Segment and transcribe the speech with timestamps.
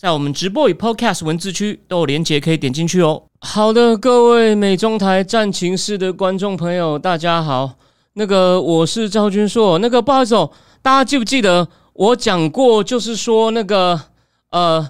[0.00, 3.20] 在我们直播与 Podcast 文字区都有连接，可以点进去哦。
[3.40, 7.72] 好的，各位美中台战情室的观众朋友，大家好。
[8.12, 9.76] 那个我是赵君硕。
[9.80, 10.48] 那个不好意思哦，
[10.80, 14.00] 大家记不记得我讲过，就是说那个
[14.50, 14.88] 呃，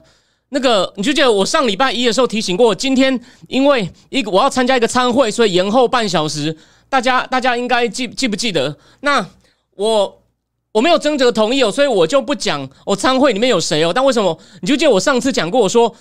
[0.50, 6.54] 那个你就记得我上礼拜一的时候提醒过，今天因为一个我要参加一个参会，所以延后半小时。
[6.90, 8.76] 大家大家应该记记不记得？
[9.00, 9.26] 那
[9.74, 10.17] 我。
[10.72, 13.92] 我没有征得同意哦，所以我就不讲我参会里面有谁哦。
[13.92, 14.38] 但为什么？
[14.60, 15.94] 你就记得我上次讲过，我说，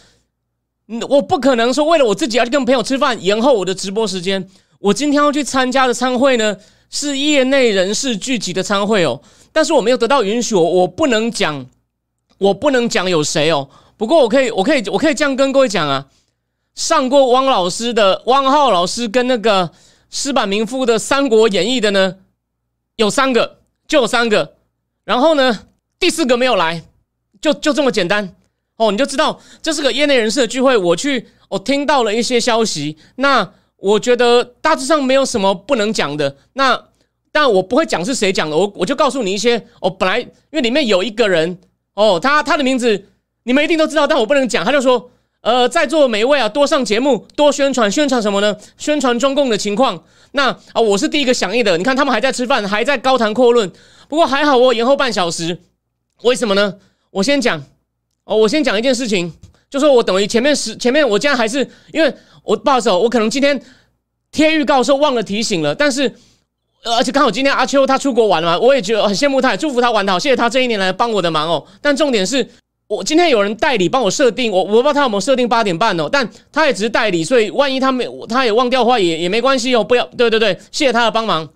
[1.09, 4.47] 我不可能说为了我自己要去跟朋友吃饭，延后我的直播时间。
[4.79, 6.55] 我今天要去参加的参会呢，
[6.89, 9.21] 是业内人士聚集的参会哦。
[9.51, 11.65] 但是我没有得到允许，我我不能讲，
[12.37, 13.69] 我不能讲有谁哦。
[13.95, 16.07] 不过我可以，我可以，我可以这样跟各位讲啊。
[16.75, 19.71] 上过汪老师的汪浩老师跟那个
[20.11, 22.17] 石板明夫的《三国演义》的呢，
[22.97, 24.56] 有三个，就有三个。
[25.07, 25.57] 然后呢，
[25.97, 26.83] 第四个没有来，
[27.39, 28.35] 就就这么简单
[28.75, 30.75] 哦，你就知道这是个业内人士的聚会。
[30.75, 36.35] 我去，我听到了一些消息，那我觉得大致上没有什么不能讲的。
[36.53, 36.89] 那
[37.31, 39.65] 但我不会讲是谁讲的，我我就告诉你一些。
[39.79, 41.57] 哦，本来因为里面有一个人
[41.93, 43.05] 哦，他他的名字
[43.43, 44.65] 你们一定都知道，但我不能讲。
[44.65, 45.09] 他就说，
[45.47, 48.53] 呃，在座每一位啊，多上节目，多宣传，宣传什么呢？
[48.77, 50.03] 宣传中共的情况。
[50.33, 51.77] 那啊，我是第一个响应的。
[51.77, 53.71] 你看他们还在吃饭，还在高谈阔论。
[54.09, 55.57] 不过还好，我延后半小时，
[56.23, 56.73] 为什么呢？
[57.11, 57.63] 我先讲
[58.25, 59.31] 哦，我先讲一件事情，
[59.69, 63.57] 就说我等于前面十前面，我竟然还是因为我不好意思，我可能今天
[64.33, 66.13] 贴预告的时候忘了提醒了，但是
[66.83, 71.65] 而且刚好今天阿秋他出国玩了嘛，我也觉得很羡慕他，也祝福他玩的好，谢谢他这一年来帮我的忙哦。
[71.81, 72.45] 但重点是
[72.87, 81.49] 我今天有人代理帮我设定，我我不知道他有没有设定八点半哦，但他也只是代理，所以万一他没他也忘掉的话，也也没关系哦，不要对对对，谢谢他的帮忙，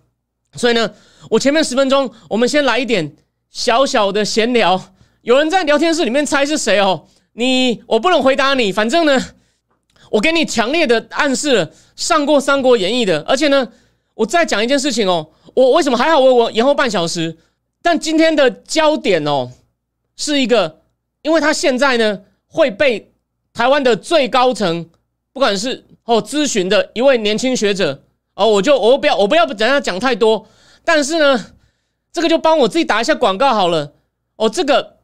[0.56, 0.92] 所以呢。
[1.30, 3.16] 我前面十分钟，我们先来一点
[3.48, 4.82] 小小的闲聊。
[5.22, 7.06] 有人在聊天室里面猜是谁哦？
[7.34, 8.72] 你我不能回答你。
[8.72, 9.24] 反正呢，
[10.10, 13.22] 我给你强烈的暗示了，上过《三国演义》的。
[13.28, 13.72] 而且呢，
[14.16, 15.30] 我再讲一件事情哦。
[15.54, 16.20] 我为什么还好？
[16.20, 17.38] 我我延后半小时。
[17.84, 19.52] 但今天的焦点哦，
[20.18, 20.81] 是一个，
[21.22, 23.12] 因为他现在呢会被
[23.54, 24.90] 台湾的最高层，
[25.34, 28.04] 不管是哦咨询的一位年轻学者
[28.36, 30.48] 哦，我就我不要我不要等下讲太多。
[30.84, 31.54] 但是呢，
[32.12, 33.94] 这个就帮我自己打一下广告好了。
[34.36, 34.98] 哦，这个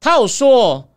[0.00, 0.88] 他有说哦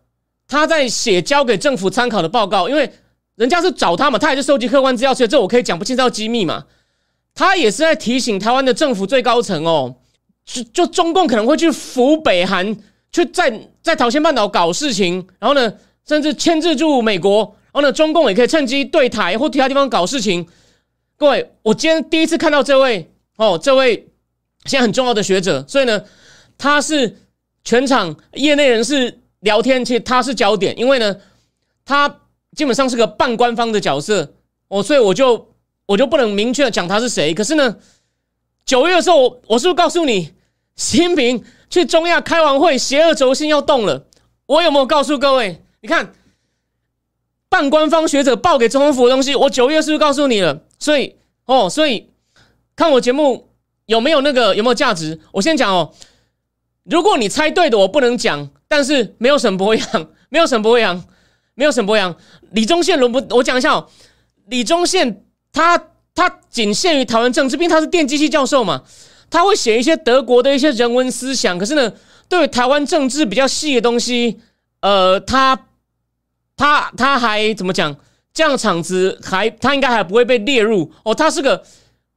[0.48, 2.92] 他在写交给政府参考的报告，因为
[3.36, 6.66] 人家是找他嘛，他也是收集客观资料，所以这我可以讲不清楚机密嘛。
[7.34, 9.96] 他也是在提醒台湾的政府最高层哦，
[10.46, 12.78] 就就中共可能会去扶北韩，
[13.16, 15.74] 去在在朝鲜半岛搞事情，然后呢，
[16.06, 20.46] 甚至牵制住美国，然后呢，中共也可以趁机对台或其他地方搞事情。
[21.16, 23.10] 各位，我今天第一次看到这位。
[23.38, 23.96] 哦，这位
[24.66, 26.04] 现在很重要的学者，所以呢，
[26.58, 27.18] 他是
[27.64, 31.16] 全场业内人士聊天，其实他是焦点，因为呢，
[31.86, 32.22] 他
[32.56, 34.36] 基本上是个半官方的角色
[34.70, 35.54] 哦，所以我就
[35.86, 37.34] 我就不能明确讲他是谁。
[37.34, 37.78] 可是呢，
[38.66, 40.32] 九月的时候，我我是不是告诉你，
[40.78, 44.08] 习近平去中亚开完会，邪恶轴心要动了？
[44.46, 45.64] 我有没有告诉各位？
[45.82, 46.14] 你看，
[47.50, 50.62] 半官方学者报给总统府的东西，我九月是不是告诉你了？
[50.80, 51.16] 所以
[51.46, 52.12] 哦，所以。
[52.78, 53.52] 看我节目
[53.86, 55.18] 有没有那个有没有价值？
[55.32, 55.94] 我先讲哦。
[56.84, 58.50] 如果你猜对的，我不能讲。
[58.68, 61.02] 但是没有沈博阳，没有沈博阳，
[61.54, 62.14] 没有沈博阳。
[62.52, 63.24] 李宗宪轮不？
[63.34, 63.88] 我讲一下哦。
[64.48, 65.82] 李宗宪他
[66.14, 68.84] 他仅限于台湾政治，毕竟他是电机系教授嘛。
[69.30, 71.92] 他会写一些德国的一些人文思想，可是呢，
[72.30, 74.40] 对台湾政治比较细的东西，
[74.82, 75.68] 呃，他
[76.56, 77.96] 他他还怎么讲？
[78.34, 81.14] 这样场子还他应该还不会被列入哦。
[81.14, 81.64] 他是个。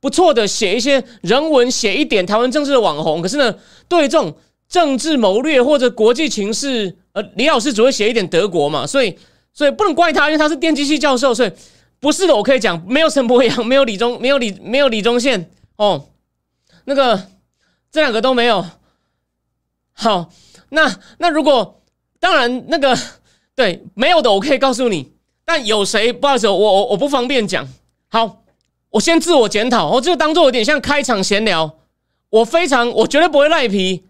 [0.01, 3.21] 不错的，写一些人文，写一点台湾政治的网红。
[3.21, 3.53] 可是呢，
[3.89, 4.33] 对这种
[4.69, 9.19] 政治谋略或者国际情势，呃，李老师只会写一点德国嘛，所以，
[9.53, 11.51] 所以不能怪他，因为他是电机系教授，所以
[11.99, 12.37] 不是的。
[12.37, 16.07] 我可以讲，没有陈柏阳，没有李宗，没有李，没有李宗宪哦，
[16.89, 17.23] 那个
[17.93, 18.65] 这两个都没有。
[19.93, 20.31] 好，
[20.71, 21.83] 那那如果
[22.19, 22.99] 当然那个
[23.55, 25.13] 对没有的，我可以告诉你，
[25.45, 27.69] 但有谁不好意思，我我我不方便讲。
[28.09, 28.43] 好。
[28.91, 31.77] 我先自我检讨，我这个当做有点像开场闲聊。
[32.31, 34.03] 我非常，我绝对不会赖皮。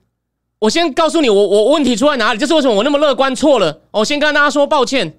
[0.61, 3.81] 我先告诉你，我我问题出在哪里，就是为什么我那么乐观错了。
[3.91, 5.19] 我先跟大家说抱歉。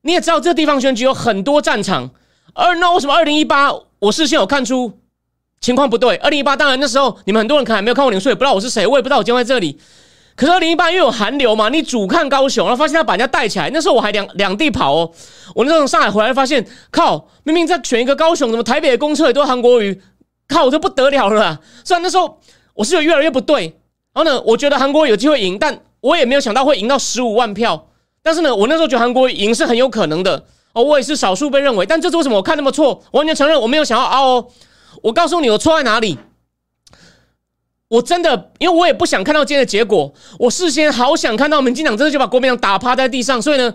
[0.00, 2.10] 你也知道，这地方选举有很多战场，
[2.54, 4.98] 而那为什么二零一八我事先有看出
[5.66, 6.14] 情况不对。
[6.18, 9.76] 二零一八当然那时候你们很多人可能还没有看过林书，也不知道我是谁，我也不知道我今天在这里。
[10.36, 13.68] 可是二零一八因为有寒流嘛，你主看高雄，然后发现他把人家带起来。
[13.74, 15.10] 那时候我还两两地跑哦，
[15.56, 20.00] 我那时候从上海回来发现，靠，明明在选一个高雄，怎么台北的公车也都是韩国瑜，
[20.46, 21.58] 靠，我就不得了了。
[21.84, 22.38] 虽然那时候
[22.74, 23.62] 我是有越来越不对，
[24.14, 27.88] 然后呢，我觉得韩国有机会赢，但我也没有想到会赢到十五万票。
[28.22, 31.86] 但是呢，我那时候觉得韩国赢是很有可能的哦，我也是少数被认为。
[31.86, 33.02] 但这是为什么我看那么错？
[33.10, 34.46] 我完全承认我没有想要凹哦。
[35.02, 36.18] 我告诉你，我错在哪里。
[37.88, 40.12] 我真的，因为我也不想看到今天的结果。
[40.40, 43.72] 我事先好想看到民进党真的就把国民党打趴在地上，所以呢，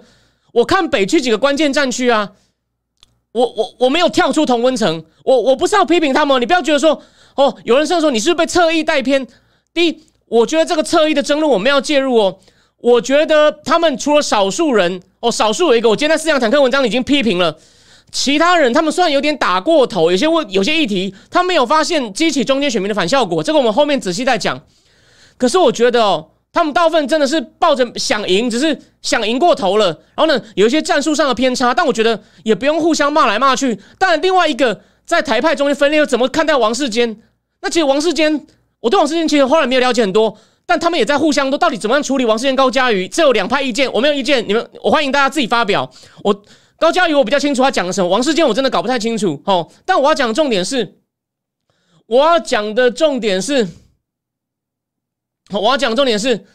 [0.51, 2.31] 我看北区几个关键战区啊，
[3.31, 5.05] 我我我没有跳出同温层。
[5.23, 7.01] 我我不是要批评他们，你不要觉得说
[7.35, 9.25] 哦，有人甚至说你是不是被侧翼带偏。
[9.73, 12.37] 第一，我觉得这个侧翼的争论我们要介入哦。
[12.79, 17.57] 我觉得他们除了少数人哦，少数有一个，我今天在思想坦克文章已经批评了。
[18.11, 24.61] 其他人他们虽然有点打过头，有些问有些议题，他没有发现激起中间选民的反效果，这个我们后面仔细再讲。
[25.37, 29.87] 可是我觉得哦，他们大部分真的是抱着想赢，只是想赢过头了。
[30.15, 33.79] 然后呢，有一些战术上的偏差，但我觉得也不用互相骂来骂去。
[33.97, 37.17] 但另外一个在台派中间分裂，又怎么看待王世坚？
[37.61, 38.45] 那其实王世坚，
[38.81, 45.89] 我对王世坚其实后来没有了解很多，但他们也在互相都到底怎么样处理王世坚、高嘉瑜，这有两派意见，我没有意见，你们我欢迎大家自己发表。
[46.25, 46.43] 我。
[46.81, 48.09] 高嘉瑜，我比较清楚他讲的什么。
[48.09, 49.39] 王世坚，我真的搞不太清楚。
[49.45, 50.97] 哦，但我要讲的重点是，
[52.07, 53.67] 我要讲的重点是，
[55.51, 56.47] 我要讲的重点是，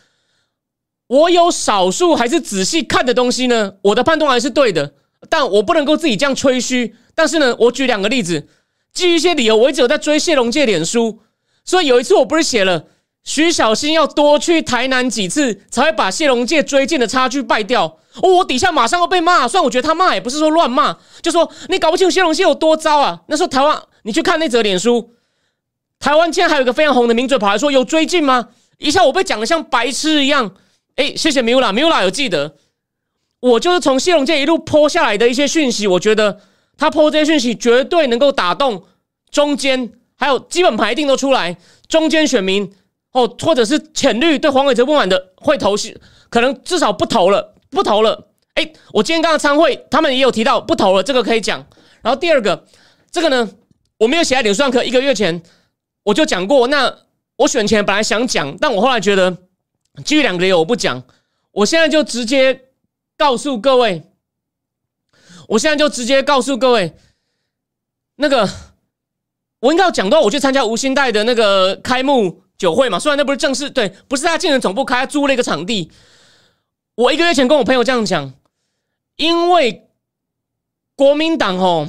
[1.07, 3.75] 我有少数还是仔细看的东西呢。
[3.83, 4.95] 我的判断还是对的，
[5.31, 6.97] 但我不能够自己这样吹嘘。
[7.15, 8.49] 但是呢，我举两个例子，
[8.93, 11.21] 基于一些理由，我一直有在追谢龙介脸书，
[11.65, 12.87] 所以有一次我不是写了。
[13.23, 18.01] 徐小新要多去台南几次，才会把谢龙介追进的差距败掉。
[18.23, 19.47] 哦，我底下马上要被骂。
[19.47, 23.21] 虽然我觉得他骂也不是说乱骂，就说你搞不清楚谢龙介有多糟啊。
[23.29, 25.11] 那时候台湾，你去看那则脸书，
[25.99, 28.49] 台湾竟然还有一个非常红的名嘴跑来说有追进吗？
[28.79, 30.55] 一下我被讲的像白痴一样。
[30.97, 32.57] 哎，谢谢米乌拉，米乌拉有记得，
[33.41, 36.41] 我就是从谢龙介一路泼下来的一些讯息，我觉得
[36.79, 38.85] 他泼这些讯息绝对能够打动
[39.31, 41.57] 中间，还有基本牌定都出来，
[41.89, 42.73] 中间选民。
[43.13, 45.99] 哦，或者是浅绿对黄伟哲不满的，会投是
[46.29, 48.29] 可能至少不投了，不投了。
[48.55, 51.65] 哎，我今天刚刚参会，他们也有提到不投了，这个可以讲。
[52.03, 52.65] 然后第二个，
[53.13, 53.49] 这个呢，
[53.99, 55.43] 我没有写在脸书上，可一个月前
[56.05, 56.67] 我就讲过。
[56.69, 56.93] 那
[57.37, 59.37] 我选前本来想讲，但我后来觉得
[60.05, 61.03] 基于两个理由我不讲。
[61.53, 62.63] 我现在就直接
[63.19, 64.03] 告诉各位，
[65.49, 66.97] 我现在就直接告诉各位，
[68.17, 68.49] 那个
[69.61, 72.43] 我应该要讲到我去参加吴兴代的那个开幕。
[72.57, 75.93] 酒会嘛，虽然那不是正式，对，不是他竞选总部开，租了一个场地。
[76.97, 78.33] 我一个月前跟我朋友这样讲，
[79.17, 79.87] 因为
[80.95, 81.89] 国民党哦，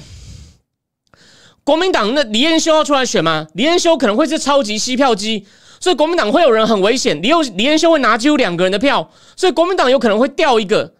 [1.63, 5.47] 国民党那李彦修要出来选嘛，李彦修可能会是超级吸票机，
[5.79, 7.21] 所以国民党会有人很危险。
[7.21, 10.93] 李又李彦修会拿只有两个人的票，所以国民党有可能会掉一个。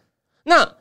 [0.44, 0.75] 那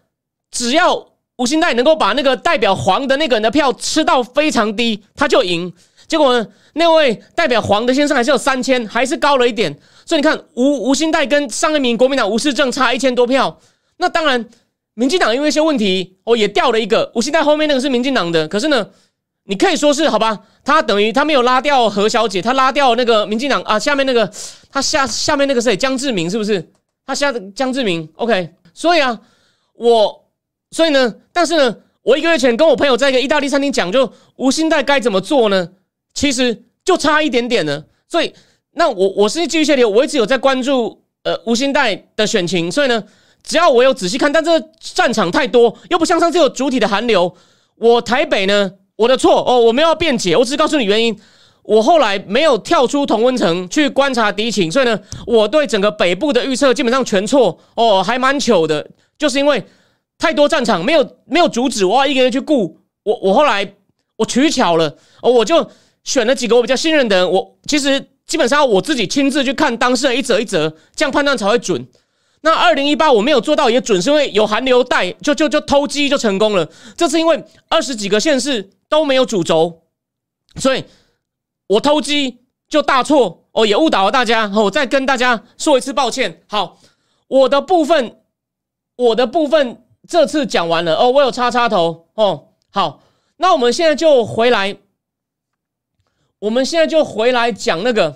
[0.52, 1.08] 只要
[1.38, 5.74] 吴兴代能够把那个代表黄的那个人的票吃到非常低，他就赢。
[6.08, 6.46] 结果呢？
[6.74, 9.76] 那位代表黄的先生还是有三千，还是高了一点。
[10.04, 13.58] 所以你看，吴吴新代跟上一名国民党吴世正差一千多票。
[13.96, 14.48] 那当然，
[14.94, 17.10] 民进党因为一些问题，哦，也掉了一个。
[17.14, 18.86] 吴新代后面那个是民进党的，可是呢，
[19.44, 20.38] 你可以说是好吧？
[20.64, 24.30] 他等于他没有拉掉何小姐，他拉掉那个民进党啊，下面那个
[24.70, 26.70] 他下下面那个谁江志明是不是？
[27.06, 28.50] 他下江志明，OK。
[28.74, 29.18] 所以啊，
[29.74, 30.24] 我
[30.70, 35.70] 所以呢，但是呢，我一个月前跟我朋友在一个意大利餐厅讲，就吴新代该怎么做呢？
[36.16, 38.32] 其实就差一点点呢，所以
[38.72, 43.04] 那我我是基于谢流，我一直有在关注呃吴兴代的选情，所以呢，
[43.42, 47.36] 只要我有仔细看，但这战场太多，又不像上次有主体的寒流。
[47.76, 51.14] 我台北呢，我的错哦，我没有辩解，我只是告诉你原因。
[51.62, 59.62] 我后来没有跳出同温层去观察敌情，所以呢，我对整个北部的预测基本上全错哦，还蛮糗的，就是因为
[60.16, 63.74] 太多战场没有没有阻止我要一个人去顾我，我后来
[64.16, 65.68] 我取巧了哦，我就。
[66.06, 71.84] 选了几个我比较信任的人，我其实基本上我自己亲自去看当事人一则一则，这样判断才会准。
[72.42, 76.70] 那二零一八我没有做到也准，是因为有寒流带，就就就偷鸡就成功了。
[76.96, 79.82] 这次因为二十几个县市都没有主轴，
[80.54, 80.84] 所以
[81.66, 84.48] 我偷鸡就大错哦，也误导了大家。
[84.54, 86.42] 我再跟大家说一次抱歉。
[86.46, 86.78] 好，
[87.26, 88.20] 我的部分，
[88.96, 92.50] 我的部分这次讲完了哦，我有插插头哦。
[92.70, 93.02] 好，
[93.38, 94.76] 那我们现在就回来。
[96.46, 98.14] 我们现在就回来讲那个，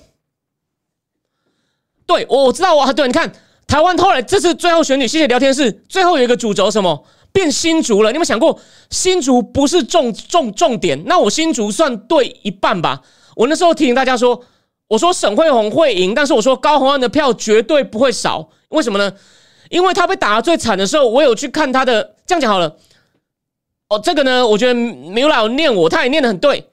[2.06, 3.32] 对我知道啊，对，你看
[3.66, 7.04] 台湾后来这次最后选举，谢谢聊天室最后有一个主轴什么？
[7.32, 8.10] 变新竹了。
[8.10, 8.56] 你有没有想过，
[8.88, 11.02] 新竹不是重重重点？
[11.06, 13.02] 那我新竹算对一半吧。
[13.34, 14.40] 我那时候提醒大家说，
[14.86, 18.48] 我说沈慧红会赢，但是我说高虹安的票绝对不会少。
[18.68, 19.12] 为什么呢？
[19.70, 22.14] 因为他被打的最惨的时候，我有去看他的。
[22.24, 22.76] 这样讲好了。
[23.88, 26.69] 哦，这个呢，我觉得没有老念我，他也念的很对。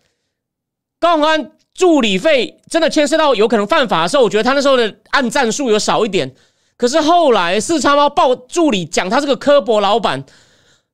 [1.00, 6.34] 高虹安助理费真的牵涉到有可能犯法的时候，我觉得他那时候的按战术有少一点。
[6.75, 10.24] 可是后来四叉猫报助理讲他是个刻薄老板，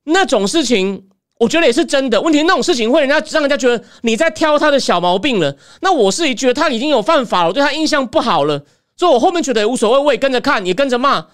[0.05, 1.07] 那种事情，
[1.39, 2.21] 我觉得也是真的。
[2.21, 5.55] 问题那种事情会人家让人家觉得你在挑他的小毛病了。
[5.81, 8.63] 那我是觉得他已经有犯法了，我对他印象不好了，
[8.95, 11.25] 所以我后面觉得无所谓，我也跟着看，也跟着骂，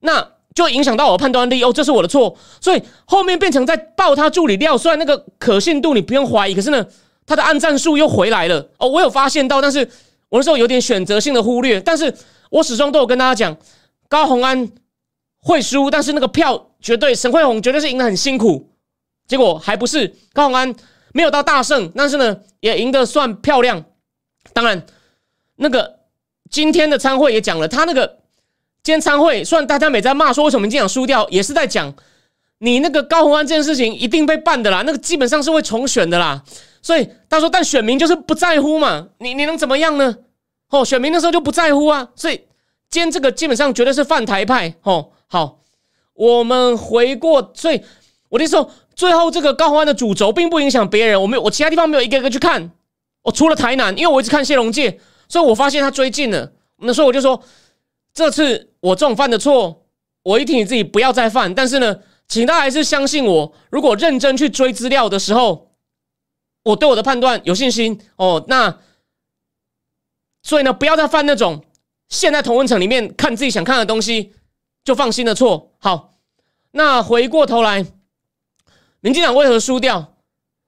[0.00, 1.62] 那就影响到我的判断力。
[1.62, 6.86] 哦，这是我的错，所以后面变成在报他助理料，虽然那个可信度你不用怀疑，可是呢，
[7.26, 8.70] 他的暗战术又回来了。
[8.78, 9.80] 哦，我有发现到，但是
[10.28, 12.14] 我那时候有点选择性的忽略，但是
[12.50, 13.56] 我始终都有跟大家讲。
[14.08, 14.68] 高鸿安
[15.40, 18.68] 会输，但是那个票绝对沈惠红绝对是赢得很辛苦，
[19.26, 20.74] 结果还不是高鸿安
[21.14, 23.82] 没有到大胜，但是呢也赢得算漂亮。
[24.52, 24.84] 当然，
[25.56, 26.00] 那个
[26.50, 28.18] 今天的参会也讲了，他那个
[28.82, 31.90] 今天参会，虽然大家每在骂说为什么民进党输掉，也是在讲
[32.58, 36.44] 你那个高鸿安这件事情一定被办的啦，那个基本上是会重选的啦。
[36.82, 40.16] 所以他说，但选民就是不在乎嘛，你你能怎么样呢？
[40.68, 42.42] 哦，选民那时候就不在乎啊，所以。
[42.90, 45.12] 今天这个基本上绝对是犯台派哦。
[45.26, 45.60] 好，
[46.12, 47.80] 我们回过，所以
[48.28, 51.18] 我的说，最后这个高宏安的主轴并不影响别人。
[51.22, 52.70] 我没有，我其他地方没有一个一个去看。
[53.22, 56.52] 我除了台南，因为我一直看谢龙介，所以我发现他追进了。
[56.80, 57.42] 那所以我就说，
[58.12, 59.86] 这次我这种犯的错，
[60.22, 61.54] 我一提醒自己不要再犯。
[61.54, 61.96] 但是呢，
[62.28, 63.54] 请大家还是相信我。
[63.70, 65.71] 如果认真去追资料的时候，
[66.62, 68.44] 我对我的判断有信心哦。
[68.48, 68.78] 那
[70.42, 71.64] 所以呢，不要再犯那种。
[72.08, 74.34] 现在同温层里面看自己想看的东西
[74.84, 75.72] 就放心的错。
[75.78, 76.12] 好，
[76.72, 77.86] 那回过头来，
[79.00, 80.12] 民进党为何输掉？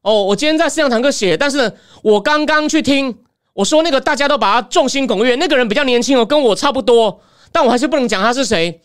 [0.00, 3.18] 哦，我今天在思想堂课写，但是，我刚刚去听，
[3.52, 7.20] 我说那个大家都把他众星拱月，那个人比较年轻哦，跟我差不多，
[7.52, 8.80] 但我还是不能讲他是谁。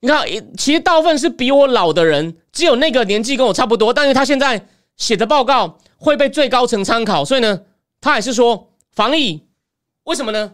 [0.00, 0.26] 你看，
[0.58, 4.66] 其实大部分是比我老的人，只有那个年纪跟我差不多，但是他现在
[5.00, 7.62] 写的报告会被最高层参考，所以呢，
[8.00, 9.48] 他还是说防疫，
[10.04, 10.52] 为什么呢？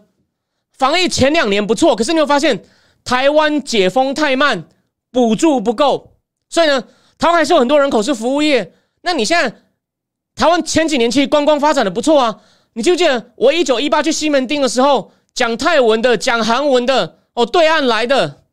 [0.71, 2.63] 防疫前两年不错，可是你会发现
[3.03, 4.67] 台湾解封太慢，
[5.11, 6.13] 补助不够，
[6.49, 6.81] 所以呢，
[7.17, 8.73] 台湾还是有很多人口是服务业。
[9.01, 9.53] 那你现在
[10.35, 12.41] 台湾前几年其实观光发展的不错啊，
[12.73, 18.43] 你记不记得我一九一八去西门町的时候，讲泰文的、讲韩文的，哦，对岸来的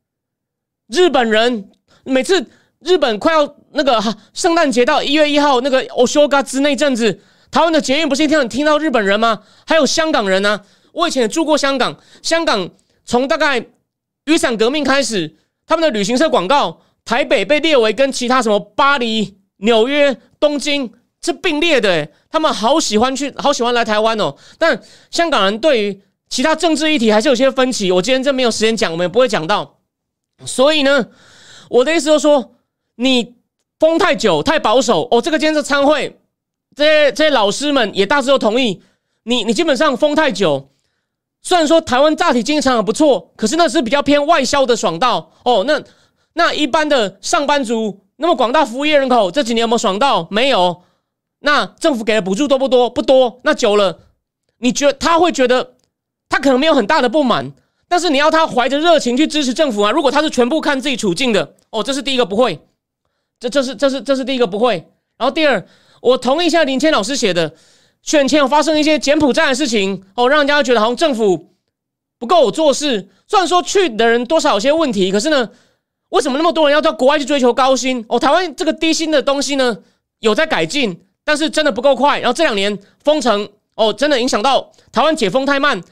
[0.89, 1.71] 日本人，
[2.05, 2.47] 每次
[2.81, 9.43] 日本快要那个哈圣诞节到一月一号那个欧休嘎兹那阵子，台湾的捷运不是一天听到日本人吗？
[9.67, 10.61] 还有香港人呢。
[10.93, 12.71] 我以前也住过香港，香港
[13.05, 13.67] 从大概
[14.27, 24.37] 雨伞革命开始，他们的旅行社广告，台北被列为跟其他什么巴黎、纽约、东京是并列的，他们好喜欢去，好喜欢来台湾哦。
[24.57, 29.81] 但香港人对于其他政治议题还是有些分歧，我今天真没有时间讲，我们也不会讲到。
[30.47, 31.09] 所以呢，
[31.69, 32.55] 我的意思就是说，
[32.95, 33.35] 你
[33.85, 35.21] 封太久、太保守哦。
[35.21, 36.19] 这个今天这参会，
[36.75, 38.83] 这些这些老师们也大致都同意，
[39.25, 40.71] 你你基本上封太久。
[41.43, 45.65] 虽然说台湾大体经济成长不错，可是那是比较偏外销的爽到哦。
[45.67, 45.83] 那
[46.33, 50.27] 那一般的上班族，那么广大服务业人口这几年有没有爽到？
[50.31, 50.81] 没有。
[51.41, 52.89] 那政府给的补助多不多？
[52.89, 53.41] 不多。
[53.45, 53.99] 那久了，
[54.61, 55.75] 你觉得他会觉得
[56.31, 57.53] 他可能没有很大的不满，
[57.87, 59.91] 但是你要他怀着热情去支持政府啊？
[59.91, 62.59] 如果他是全部看自己处境的，哦，这是第一个不会。
[63.49, 64.77] 这这是这是这是第一个不会。
[65.17, 65.65] 然后第二，
[66.01, 67.55] 我同意一下林谦老师写的。
[68.03, 71.53] 选前有发生一些柬埔寨的事情哦，让人家觉得好像政府
[72.19, 73.09] 不够做事。
[73.27, 75.49] 虽然说去的人多少有些问题，可是呢，
[76.11, 78.05] 为什么那么多人要到国外去追求高薪？
[78.11, 79.79] 哦，台湾这个低薪的东西呢，
[80.19, 82.21] 有在改进，但是真的不够快。
[82.21, 85.83] 然后这两年封城哦，真的影响到台湾解封太慢。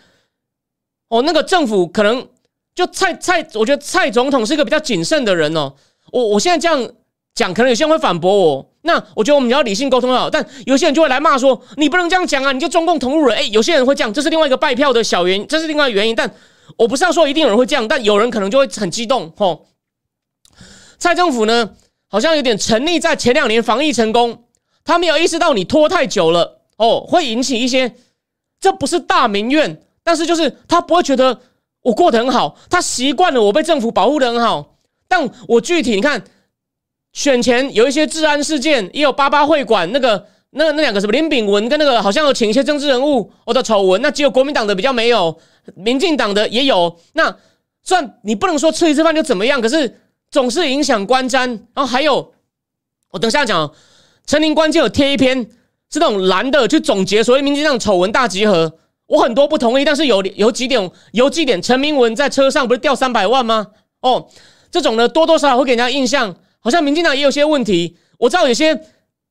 [1.09, 2.29] 哦，那个政府可能
[2.75, 5.73] 就蔡蔡，我觉得蔡总统是一个比较谨慎的人哦。
[6.11, 6.93] 我我现在这样
[7.35, 8.69] 讲，可能有些人会反驳我。
[8.83, 13.39] 那我觉得我们要理性沟通好，但有些人就会来骂说你不能这样讲啊，你就中共同路人。
[13.39, 16.15] 哎，有些人会这样，这是另外一个拜票的小原因，这是另外原因。
[16.15, 16.31] 但
[16.77, 19.33] 我不是要说一定有人会这样，但有人可能就会很激动。
[19.37, 19.69] 吼，
[20.99, 21.71] 蔡政府呢，
[22.09, 24.45] 好像有点沉溺在前两年防疫成功，
[24.85, 27.95] 他没有意识到你拖太久了哦，会引起一些，
[28.61, 31.41] 这不是大民怨，但是就是他不会觉得
[31.83, 34.75] 我过得很好，他习惯了我被政府保护的很好，
[35.07, 36.25] 但我具体你看。
[37.13, 45.39] 选前有一些治安事件，也有八八会馆那个、那那两个什么林炳文跟那个好像有请一些政治人物我的丑闻，那只有国民党的比较没有，
[45.75, 46.99] 民进党的也有。
[47.13, 47.37] 那
[47.83, 50.01] 算你不能说吃一次饭就怎么样，可是
[50.31, 51.49] 总是影响观瞻。
[51.75, 52.33] 然后还有，
[53.11, 53.73] 我等下讲，
[54.27, 55.43] 陈林关键有贴一篇
[55.91, 58.79] 是那种蓝的去总结所谓民进党丑闻大集合。
[59.07, 63.67] 我很多不同意，但是有有几点，有几点，陈明文在车上不是掉三百万吗？
[64.01, 64.27] 哦，
[64.71, 67.99] 这种呢多多少少会给人家印象，好像民进党也有些问题。
[68.17, 68.75] 我知道有些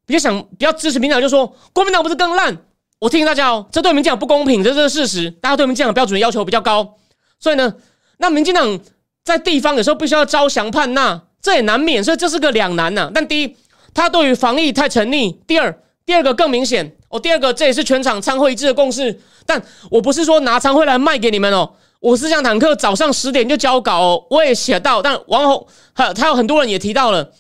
[0.06, 2.56] 比较想比较支持民进党，就说国民党不是更烂。
[3.00, 5.32] 我提醒大家哦，这对民进党不公平，这是事实。
[5.32, 6.98] 大家对民进党标准要求比较高，
[7.40, 7.74] 所以呢，
[8.18, 8.80] 那民进党
[9.24, 13.10] 在地方有时候必须要招降叛纳，这也难免，所以这是个两难呐。
[13.12, 13.58] 但第一，
[13.94, 16.96] 他对于防疫太沉溺；第二，第二个更明显。
[17.10, 19.20] 哦，第二个，这也是全场参会一致的共识。
[19.46, 25.04] 但我不是说拿参会来卖给你们哦，我是讲坦克早上十点就交稿，哦，我也写到。
[25.04, 27.32] 但王宏还有他有很多人也提到了，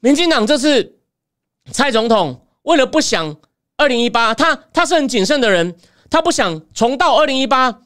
[0.00, 0.98] 民进党这次
[1.70, 3.36] 蔡总统为了不想
[3.76, 5.76] 二零一八，他他是很谨慎的人，
[6.08, 7.82] 他不想重蹈二零一八，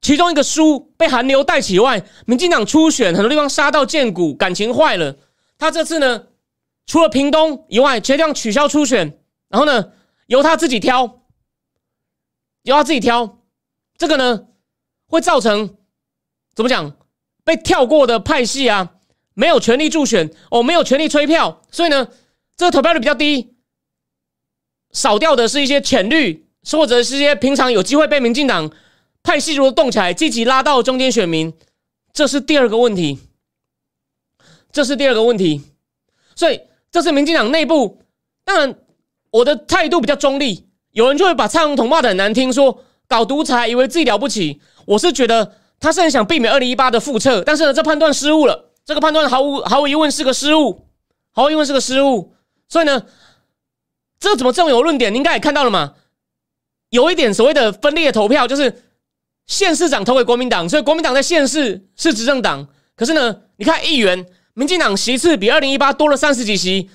[0.00, 5.16] 其中一个输被韩流带起外，民进党初选很多地方杀到见骨，感情坏了。
[5.58, 6.28] 他这次呢，
[6.86, 9.18] 除了屏东以外，决定取消初选。
[9.50, 9.92] 然后呢，
[10.26, 11.20] 由他自己挑，
[12.62, 13.38] 由他自己挑，
[13.98, 14.46] 这个呢
[15.06, 15.76] 会造成
[16.54, 16.92] 怎么讲？
[17.44, 18.94] 被跳过的派系啊，
[19.34, 22.08] 没有权利助选哦，没有权利催票，所以呢，
[22.56, 23.54] 这个投票率比较低，
[24.92, 28.70] 少掉的是一些浅绿，或者是一些平常有机会被民进党
[29.22, 31.52] 派系如果动起来，积极拉到中间选民，
[32.12, 33.18] 这是第二个问题，
[34.72, 35.62] 这是第二个问题，
[36.34, 38.02] 所以这是民进党内部，
[38.44, 38.76] 当然。
[39.34, 44.60] 我的态度比较中立，有人就会把蔡总统骂的很难听，说搞独裁，以为自己了不起。
[44.86, 48.72] 我是觉得他是很想避免二零一八的复测，但是呢，这判断失误了。
[48.84, 50.86] 这个判断毫无毫无疑问是个失误，
[51.32, 52.34] 毫无疑问是个失误。
[52.68, 53.06] 所以呢，
[54.20, 55.12] 这怎么这么有论点？
[55.12, 55.94] 你应该也看到了嘛？
[56.90, 58.82] 有一点所谓的分裂投票，就是
[59.46, 62.68] 县市长投给国民党，所以国民党在县市是执政党。
[62.94, 66.90] 可是呢，你看议员，民进党席次比二零一八多了三十几席，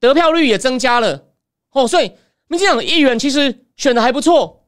[0.00, 1.26] 得票率也增加了。
[1.72, 2.12] 哦，所以
[2.48, 4.63] 民进党的议员其实选的还不错，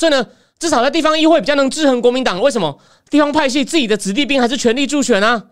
[0.00, 0.26] 所以呢，
[0.58, 2.40] 至少在地方议会比较能制衡国民党。
[2.40, 2.80] 为什么？
[3.10, 5.48] 地方派系自己的子弟兵还是全力助选啊？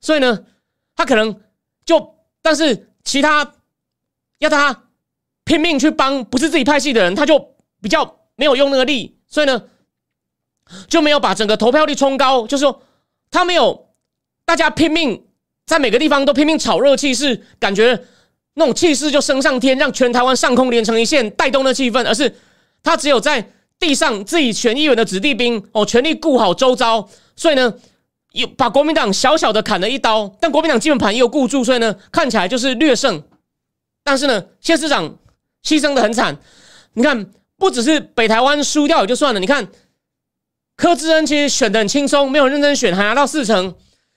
[0.00, 0.44] 所以呢，
[0.94, 1.40] 他可能
[1.84, 3.54] 就，但是其他
[4.38, 4.84] 要他
[5.42, 9.64] 拼命去帮不是自己派系的人，他就比较没有用那个力，所以呢，
[10.86, 12.46] 就没有把整个投票率冲高。
[12.46, 12.82] 就是说，
[13.28, 13.88] 他没有
[14.44, 15.26] 大家拼命
[15.66, 18.04] 在每个地方都拼命炒热气势，感觉。
[18.54, 22.06] 那种气势就升上天，让全台湾上空连成一线，带动的气氛。
[22.06, 22.32] 而是
[22.82, 27.08] 他只有在地上自己选议员的子弟兵哦，全力顾好周遭。
[27.34, 27.74] 所以呢，
[28.32, 33.22] 有把国民党小小的砍了一刀，但国民党基本盘也有顾住，所以呢，看起来就是略胜。
[34.04, 35.16] 但是呢，谢市长
[35.64, 36.38] 牺牲的很惨。
[36.92, 39.68] 你看，不只是北台湾输掉也就算了，你看
[40.76, 43.74] 柯志恩其实选的很轻松，没有认真选，还拿到四成。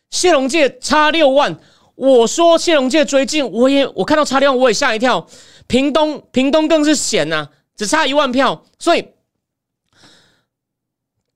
[0.10, 1.58] 谢龙介差六万。
[1.96, 5.28] 我说谢龙介追进，我也我看到差六万，我也吓一跳。
[5.68, 8.66] 屏东屏东更是险呐，只差一万票。
[8.80, 9.06] 所以，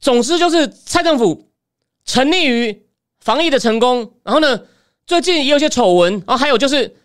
[0.07, 1.49] 总之就是蔡政府
[2.05, 2.83] 沉溺于
[3.19, 4.13] 防疫的成功。
[4.23, 4.61] 然后呢，
[5.05, 6.13] 最近也有些丑闻。
[6.25, 6.95] 然后还有就是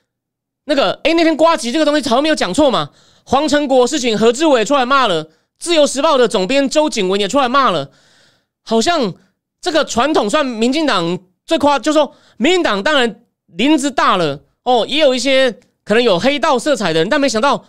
[0.67, 2.91] 那个，哎，那天瓜吉这个东西好像没有讲错嘛。
[3.25, 5.25] 黄成国事情，何志伟出来骂了，
[5.59, 7.91] 《自由时报》的总编周景文也出来骂了。
[8.63, 9.13] 好像
[9.61, 13.19] 这个传统算民进党最夸，就说民进党当然。
[13.57, 17.67] 林子大了哦，也有一些可能有黑道色彩的人，但没想到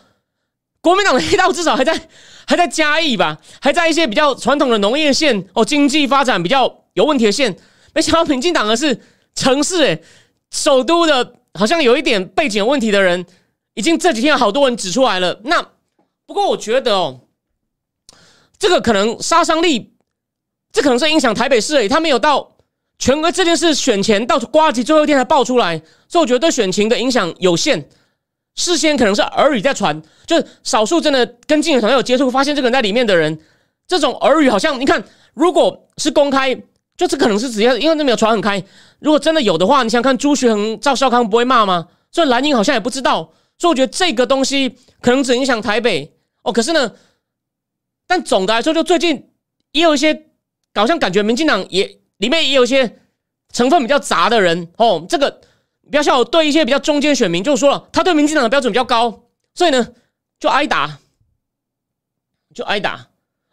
[0.84, 2.10] 国民党的黑道至少还在
[2.46, 7.56] 还在嘉义吧，还在一些比较传统的农业县哦，经济发展比较有问题的县。
[7.94, 9.00] 没想到民进党的是
[9.34, 10.04] 城市诶，
[10.52, 13.26] 首都的，好像有一点背景问题的人，
[13.76, 15.40] 已经这几天好多人指出来了。
[15.46, 15.66] 那
[16.26, 17.22] 不过我觉得哦，
[18.60, 19.94] 这个可能杀伤力，
[20.74, 22.50] 这可能是影响台北市诶，他没有到。
[23.00, 27.90] 全国这件事选前到瓜吉最后一天才爆出来，所以我觉得对选情的影响有限。
[28.56, 33.40] 事先可能是耳语在传，就是少数真的跟竞选团队有接触，发现这个人在里面的人，
[33.88, 36.54] 这种耳语好像你看，如果是公开，
[36.96, 38.64] 就这可能是直接，因为那没有传很开。
[39.00, 41.88] 如果真的有的话，你想看朱学恒、赵少康不会骂吗？
[42.12, 46.14] 所以蓝营好像也不知道，所以我觉得这个东西可能只影响台北
[46.44, 46.52] 哦。
[46.52, 46.92] 可是呢，
[48.08, 49.30] 但总的来说，就最近
[49.72, 50.28] 也有一些，
[50.76, 52.00] 好像感觉民进党也。
[52.18, 53.00] 里面也有一些
[53.52, 55.42] 成分比较杂的人哦，这个
[55.92, 59.88] 不要像我对一些比较中间选民就说了，他对民进党的标准比较高，所以呢
[60.40, 60.98] 就挨打，
[62.56, 63.08] 就挨打。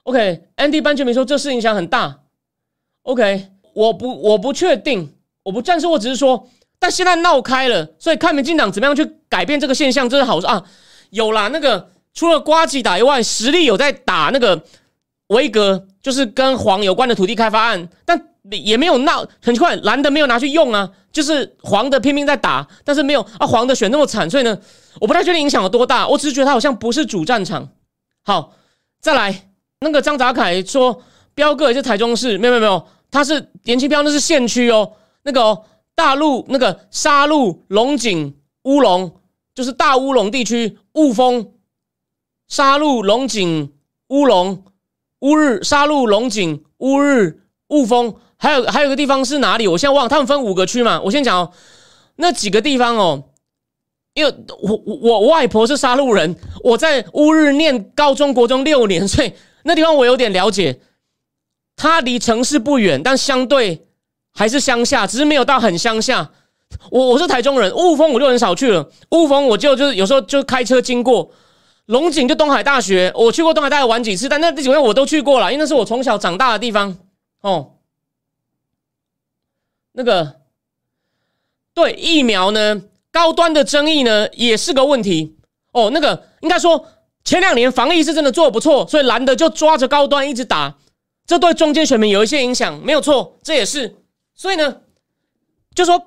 [0.05, 2.21] OK，Andy 班全民说这事影响很大。
[3.03, 10.65] OK，我不我不确定，我不但是我只是说，但现在闹开了，所以看民进党怎么样去改变这个现象，这是好事啊。
[11.11, 14.65] 有啦，那个除了瓜吉打以外，实力有在打那个
[15.27, 18.30] 维格，就是跟黄有关的土地开发案，但。
[18.51, 24.59] 也没有闹，很奇怪，蓝的没有拿去用啊，就是黄的拼命在打，但是没有啊，黄的选那么惨，所以呢，
[25.01, 27.69] 我不太确定影响有多大，我只是觉得他好像不是主战场。
[28.25, 28.53] 好，
[29.01, 29.51] 再来
[29.81, 31.03] 那个张泽凯说，
[31.35, 35.63] 彪哥也是台中市，没有没有没有，他是延庆彪，那是县区哦，那个
[35.95, 39.21] 大陆那个沙鹿龙井乌龙，
[39.55, 41.53] 就是大乌龙地区雾峰
[42.49, 43.73] 沙鹿龙井
[44.09, 44.65] 乌龙
[45.21, 49.69] 乌日沙鹿龙井乌日雾峰，还有还有个地方是哪里？
[49.69, 51.53] 我现在忘了，他们分五个区嘛，我先讲哦，
[52.17, 53.25] 那几个地方哦。
[54.15, 60.81] 因为我我我外婆是杀戮人，我在乌日念高中国中六年，所以那地方我有点了解。
[61.77, 63.87] 它离城市不远，但相对
[64.33, 66.31] 还是乡下，只是没有到很乡下。
[66.91, 68.91] 我我是台中人，雾峰我就很少去了。
[69.11, 71.31] 雾峰我就就是有时候就开车经过。
[71.87, 76.97] 龙井就东海大学，我去过东海大学玩几次，但那几个我都去过了，因为那是我从小长大的地方。
[77.41, 77.71] 哦，
[80.01, 80.41] 那个
[81.75, 82.83] 对疫苗呢？
[83.13, 85.37] 高端的争议呢，也是个问题
[85.73, 85.91] 哦。
[85.93, 86.87] 那个应该说，
[87.25, 90.79] 前两年防疫是真的做的不错，所以蓝的就抓着高端一直打，
[91.27, 93.97] 这对中间选民有一些影响，没有错，这也是。
[94.35, 94.83] 所以呢，
[95.75, 96.01] 就说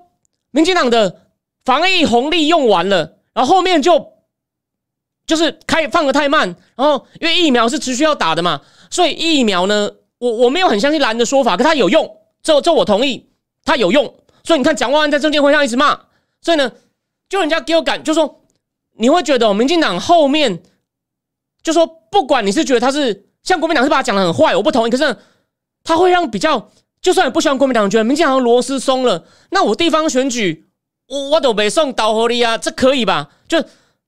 [0.51, 1.27] 民进党的
[1.65, 4.13] 防疫红利用完了，然后后面就
[5.27, 12.10] 就是开放的太慢，然后因为疫苗是持续要打的嘛，所以疫苗呢，我我没有很相信蓝的说法，可它有用，
[12.41, 13.27] 这这我同意，
[13.63, 14.06] 他有用。
[14.43, 15.99] 所以你看，蒋万安在证监会上一直骂，
[16.41, 16.71] 所以呢。
[17.30, 18.43] 就人家给我感，就说
[18.97, 20.62] 你会觉得民进党后面，
[21.63, 24.89] 就说不管你是觉得他是像国民党是把他讲的很坏，我不同意。
[24.91, 25.17] 可是
[25.84, 26.69] 他会让比较，
[27.02, 30.69] 就算你不喜欢国民党，觉得民进党螺丝松了，那我地方选举
[31.08, 33.32] 我我都没送导火力啊，这可以吧？
[33.47, 33.63] 就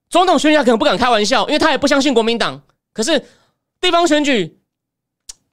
[0.08, 2.62] 总统选举他可能不敢开玩笑，因为他也不相信国民党。
[2.94, 3.26] 可是
[3.82, 4.60] 地方选举，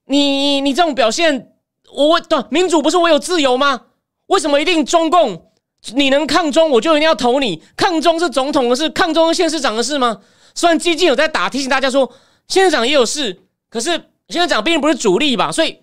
[0.05, 1.55] 你你这种表现，
[1.95, 3.87] 我对民主不是我有自由吗？
[4.33, 5.51] 为什么一定中共？
[5.95, 7.62] 你能抗中，我就一定要投你。
[7.77, 10.21] 抗中是总统的事，抗中是县市长的事吗？
[10.55, 12.11] 虽然基金有在打，提醒大家说
[12.49, 13.90] 县市长也有事，可是
[14.29, 15.53] 县市长毕竟不是主力吧？
[15.53, 15.81] 所以，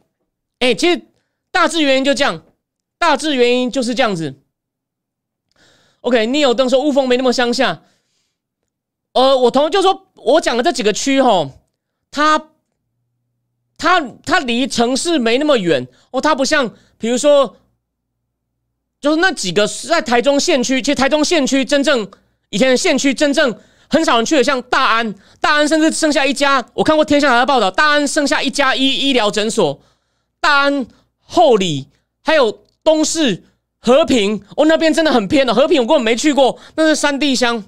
[0.60, 1.02] 哎，其实
[1.52, 2.42] 大致原因就这样，
[2.98, 4.34] 大致原因就是这样子。
[6.02, 7.84] OK，你有登说雾峰没那么乡下，
[9.14, 11.52] 呃，我同就说我讲的这几个区吼，
[12.10, 12.48] 它
[13.78, 17.58] 它它离城市没那么远哦，它不像比如说。
[19.02, 22.06] 就是那几个是在台中县区，其实台中县区真正
[22.50, 23.56] 以前的县区真正
[23.88, 26.64] 很少人去的，像大安，大安甚至剩下一家。
[26.74, 29.82] 我看过天下台的报道，大安剩下一家医医疗诊所。
[30.42, 30.86] 大安
[31.20, 31.88] 后里
[32.22, 33.44] 还有东市
[33.80, 35.56] 和平，哦，那边真的很偏的。
[35.56, 37.64] 和平我根本没去过，那是山地乡。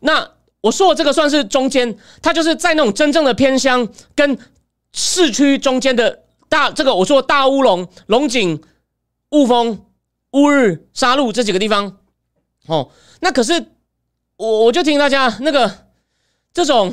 [0.00, 4.38] 那我说的这个算是中间，它就是在那种真正的偏乡跟
[4.92, 8.62] 市区中间的大这个，我说大乌龙、龙井、
[9.30, 9.84] 雾峰。
[10.34, 11.98] 乌日、沙鹿这几个地方，
[12.66, 13.66] 哦，那可是
[14.36, 15.86] 我我就提醒大家，那个
[16.52, 16.92] 这种，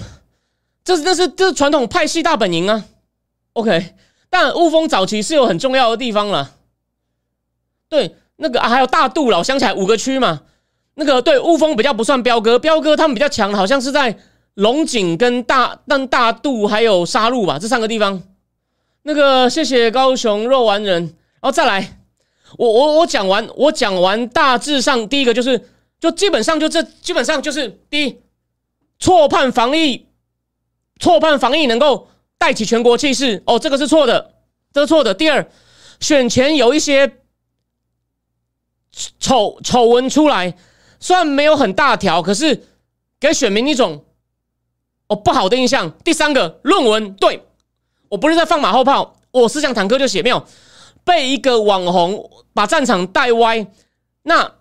[0.83, 2.85] 这是这是这是传统派系大本营啊。
[3.53, 3.95] OK，
[4.29, 6.51] 但雾峰早期是有很重要的地方了。
[7.89, 10.41] 对，那个啊，还有大肚了，我想起来五个区嘛。
[10.93, 14.19] 那个对雾峰比较不算彪哥，彪哥他们比较强，好像是在
[14.53, 18.21] 龙井跟大但大肚还有沙鹿吧，这三个地方。
[19.01, 21.97] 那个谢谢高雄肉丸人，然后再来。
[22.57, 28.21] 我我我讲完，我讲完大致上第一个就是，就基本上就这基本上就是第一，
[28.99, 30.07] 错判防疫，
[30.99, 34.33] 错判防疫能够带起全国气势，哦，这个是错的，
[34.73, 35.13] 这是错的。
[35.13, 35.49] 第二，
[35.99, 37.17] 选前有一些
[39.19, 40.55] 丑丑闻出来，
[40.99, 42.67] 虽然没有很大条，可是
[43.19, 44.03] 给选民一种
[45.07, 45.91] 哦不好的印象。
[46.03, 47.43] 第三个，论文对
[48.09, 50.45] 我不是在放马后炮，我思想坦克就写没有。
[51.03, 53.65] 被一个网红把战场带歪，
[54.23, 54.51] 那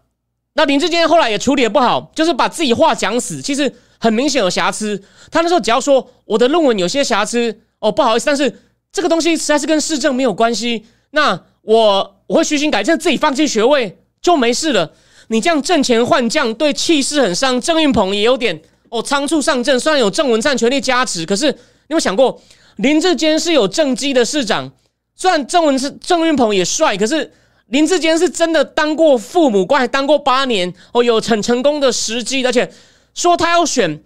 [0.55, 5.03] 那林志坚后来也处理的不好，就是把自己话讲死，其实很明显有瑕疵。
[5.31, 8.61] 他那时候只要说我的论文有些瑕疵，哦不好意思，但是
[8.93, 14.93] 这个东西实在是跟市政没有关系，那我我会虚心改正，自己放弃学位就没事了。
[15.29, 17.61] 你这样挣钱换将，对气势很伤。
[17.61, 22.41] 郑运鹏也有点哦仓促上阵，虽然有郑文灿全力加持，可是你有想过
[22.77, 24.73] 林志坚是有政绩的市长？
[25.21, 27.31] 虽然郑文是郑运鹏也帅，可是
[27.67, 32.73] 林志坚是真的当过父母官，还当过八年哦，有很成功的时机，而且
[33.13, 34.03] 说他要选，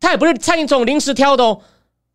[0.00, 1.60] 他也不是蔡英总临时挑的哦，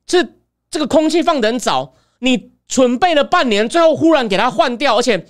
[0.05, 0.35] 是
[0.69, 5.25] 这个空气放得很早，你准备了半年，最后忽然给他换掉，而且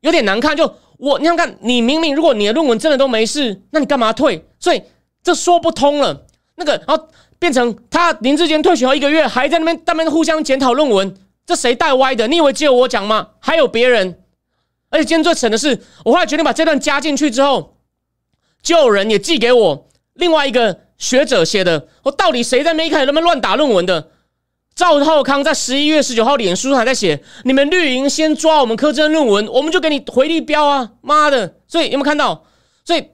[0.00, 0.56] 有点难看。
[0.56, 4.44] 就我你想看，你明明如果你的论文真的都没事，那你干嘛退？
[4.58, 4.82] 所以
[5.22, 6.26] 这说不通了。
[6.56, 11.14] 那个然后变成他林志坚退学后一个月，还在那边那边互相检讨论文。
[11.46, 12.28] 这谁带歪的？
[12.28, 13.28] 你以为只有我讲吗？
[13.40, 14.22] 还有别人。
[14.90, 17.78] 而且今天最蠢的是，我后来决定把这段加进去之后，
[18.62, 21.88] 就有人也寄给我另外一个学者写的。
[22.02, 24.10] 我到底谁在那一开始那么乱打论文的？
[24.74, 31.56] 赵浩康在十一月十九号脸书上还在写：“你们绿营先抓我们科真论文，我们就给你回力标啊！”妈的！
[31.68, 32.44] 所以有没有看到？
[32.84, 33.06] 所以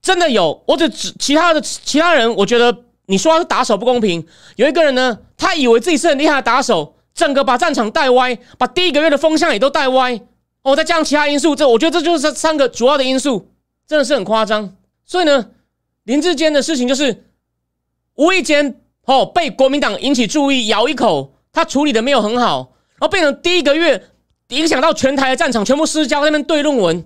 [0.00, 4.24] 真的有，我只只其他的其他人，我觉得你说他是打手不公平。
[4.54, 10.20] 有一个人呢，他以为自己是很厉害的打手，整个把战场带歪，把第一个月的风向也都带歪。
[10.62, 13.50] 哦，再加上其他因素，这我觉得这就是三个主要的因素，
[13.88, 14.76] 真的是很夸张。
[15.04, 15.50] 所以呢，
[16.04, 17.24] 林志坚的事情就是
[18.14, 24.00] 无意间哦被国民党引起注意，咬一口，他处理的没有很好，然后变成第一个月
[24.50, 27.04] 影响到全台的战场全部失焦，在那边对论文，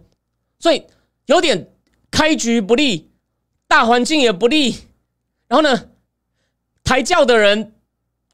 [0.58, 0.84] 所以
[1.24, 1.70] 有点
[2.10, 3.10] 开局不利，
[3.66, 4.76] 大环境也不利。
[5.48, 5.88] 然后呢，
[6.84, 7.72] 抬轿的人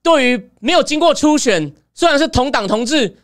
[0.09, 3.19] 对于没有经过初选，虽然是同党同志。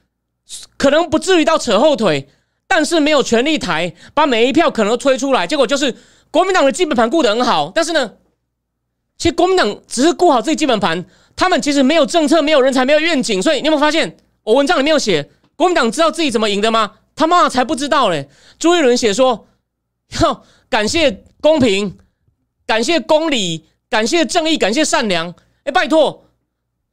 [0.76, 2.28] 可能不至于到扯后腿，
[2.66, 5.96] 但是没有权力抬，把每一票可能都推出来，结果就是
[6.30, 8.12] 国民党的基本盘顾得很好，但是呢，
[9.16, 11.02] 其实国民党只是顾好自己基本盘，
[11.34, 16.92] 他们其实没有政策、没有人才、没有愿景，所以你有没有发现我文章里面有写，国民党知道自己怎么赢的吗？
[17.16, 18.28] 他妈才不知道嘞！
[18.58, 19.46] 朱一伦写说
[20.20, 21.96] 要感谢公平，
[22.66, 25.34] 感谢公理，感谢正义，感谢善良。
[25.62, 26.23] 哎，拜托，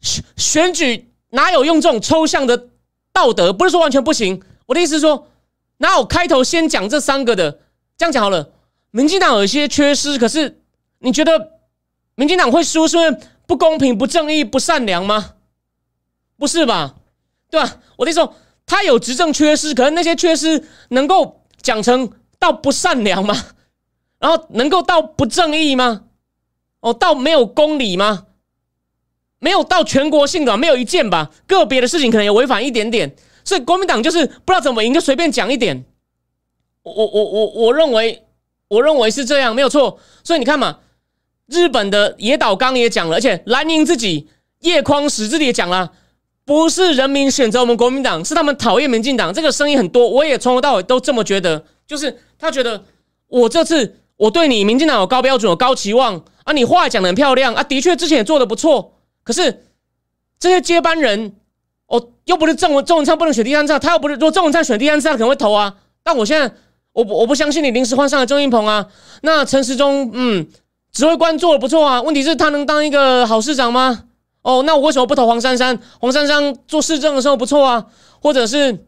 [0.01, 2.67] 选选举哪有用这种抽象的？
[3.13, 5.27] 道德不是说完全不行，我的意思是说，
[5.77, 7.59] 哪有开头先讲这三个的？
[7.97, 8.51] 这样讲好了，
[8.91, 10.61] 民进党有一些缺失，可是
[10.99, 11.51] 你觉得
[12.15, 15.33] 民进党会输是因为不公平、不正义、不善良吗？
[16.37, 16.95] 不是吧？
[17.49, 17.79] 对吧？
[17.97, 18.33] 我的意思说，
[18.65, 22.09] 他有执政缺失，可是那些缺失能够讲成
[22.39, 23.35] 到不善良吗？
[24.19, 26.03] 然后能够到不正义吗？
[26.79, 28.27] 哦，到没有公理吗？
[29.43, 33.11] 没有到全国性的，没有一件吧，个别的事情可能也违反一点点，
[33.43, 35.83] 所以国民党就是不知道怎么赢，就随便讲一点。
[36.83, 38.23] 我我我我认为，
[38.67, 39.97] 我认为是这样，没有错。
[40.23, 40.77] 所以你看嘛，
[41.47, 44.27] 日本的野岛刚也讲了，而且蓝营自己
[44.59, 45.91] 叶匡时自己也讲了，
[46.45, 49.33] 不是人民选择我们国民党，是他们讨厌民进党。
[49.33, 52.83] 这个声音很多，我也从头到尾都这么觉得，就是他觉得
[53.27, 58.99] 我这次我对你民进党有高标准、有高期望啊，你话讲的很漂亮啊，的确之前也做的不错。
[59.23, 59.65] 可是
[60.39, 61.33] 这些接班人，
[61.87, 65.75] 哦，又不是郑文郑文灿不能选第三次，他又不是，如果郑文灿选第三次，他可能会投啊。
[66.03, 66.55] 但我现在，
[66.93, 68.87] 我我不相信你临时换上了郑英鹏啊。
[69.21, 70.47] 那陈时中，嗯，
[70.91, 72.01] 指挥官做的不错啊。
[72.01, 74.05] 问题是，他能当一个好市长吗？
[74.41, 75.77] 哦，那我为什么不投黄珊珊？
[75.99, 77.85] 黄珊珊做市政的时候不错啊。
[78.23, 78.85] 或者是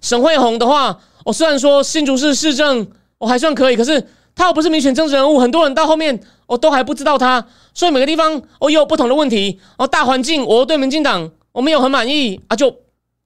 [0.00, 2.86] 沈惠红的话，我虽然说新竹市市政
[3.18, 6.20] 我还算可以，可是他又不是民选政治人物，很多人到后面。
[6.46, 9.86] 哦都还不知道他，所以每个地方哦也有不同的问题哦。
[9.86, 12.76] 大环境我对民进党我没有很满意啊，就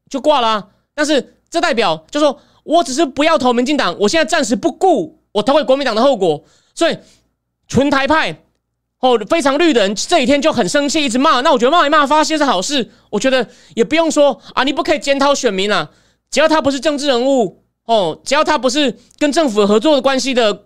[0.09, 0.69] 就挂了。
[0.95, 6.45] 但是这代表就说我只是不要投民进党，我现在暂时不顾我投给国民党的后果。
[6.73, 6.97] 所以
[7.67, 8.45] 纯台派
[9.01, 11.41] 哦非常绿的人这几天就很生气，一直骂。
[11.41, 15.91] 那我觉得骂一骂发泄是好事，我觉得也不用说啊，你不可以检讨选民啊，
[16.31, 20.66] 只要他不是政治人物哦，只要他不是跟政府合作的关系的。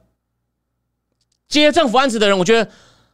[1.58, 2.70] 接政府案子的人，我觉得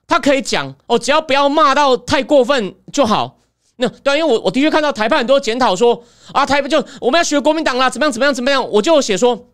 [0.06, 3.38] 他可以讲哦，只要不要骂到太过分就好。
[3.78, 9.48] 那对，因为我我的确看到台派很多检讨说啊，台就我们要学国民党啦，怎么样怎么样怎么样，我就写说，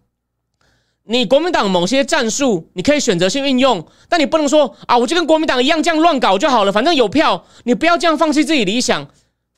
[1.05, 9.09] 你国民党某些战术你可以选择性运用，但你不能说啊，我就跟国民党一样这样乱搞就好了，反正有票，你不要这样放弃自己理想，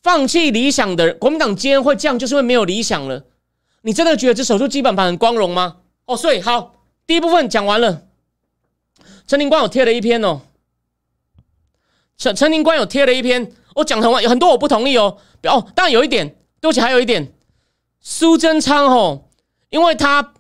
[0.03, 3.25] 放弃理想的国民党今天会这样，就是因为没有理想了。
[3.83, 5.77] 你真的觉得这手术基本盘很光荣吗？
[6.07, 8.03] 哦，所以好，第一部分讲完了。
[9.27, 10.43] 陈林官有贴了一篇哦，
[12.19, 15.17] 陈陈林官有贴了一篇，我讲很完，有很多我不同意哦。
[15.45, 16.29] 哦，当然有一点，
[16.61, 17.33] 对不起，还有一点，
[18.01, 19.31] 苏贞昌吼，
[19.71, 20.33] 因为他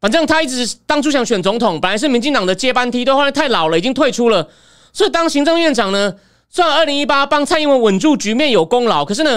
[0.00, 4.48] 反正他一直当初想选总统，本来是民进党的接班梯队，后来太老了，已经退出了，
[4.92, 6.14] 所以当行政院长呢，
[6.48, 9.32] 虽然二零一八帮蔡英文稳住局面有功劳，可是呢，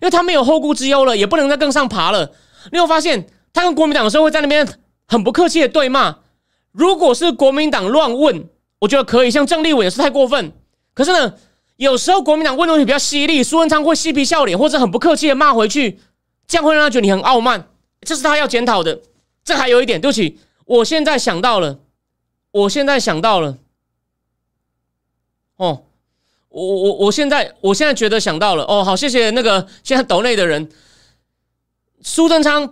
[0.00, 2.30] 因为他没有后顾之忧了，也不能再更上爬了。
[2.70, 4.66] 你有发现，他跟国民党的时候会在那边
[5.08, 6.18] 很不客气的对骂。
[6.72, 10.52] 如果是国民党乱问，我觉得可以，像郑立伟也是太过分。
[10.94, 11.34] 可是呢，
[11.76, 16.00] 有时候国民党问东西比较犀利，苏文昌会嬉皮笑脸，或者很不客气的骂回去，
[16.46, 17.68] 这样会让他觉得你很傲慢，
[18.00, 19.00] 这是他要检讨的。
[19.44, 21.80] 这还有一点，对不起，我现在想到了，
[22.52, 23.58] 我现在想到了，
[25.56, 25.84] 哦，
[26.48, 30.70] 我我我现在我现在觉得想到了，哦，好，谢谢那个现在岛内的人，
[32.00, 32.62] 苏贞昌，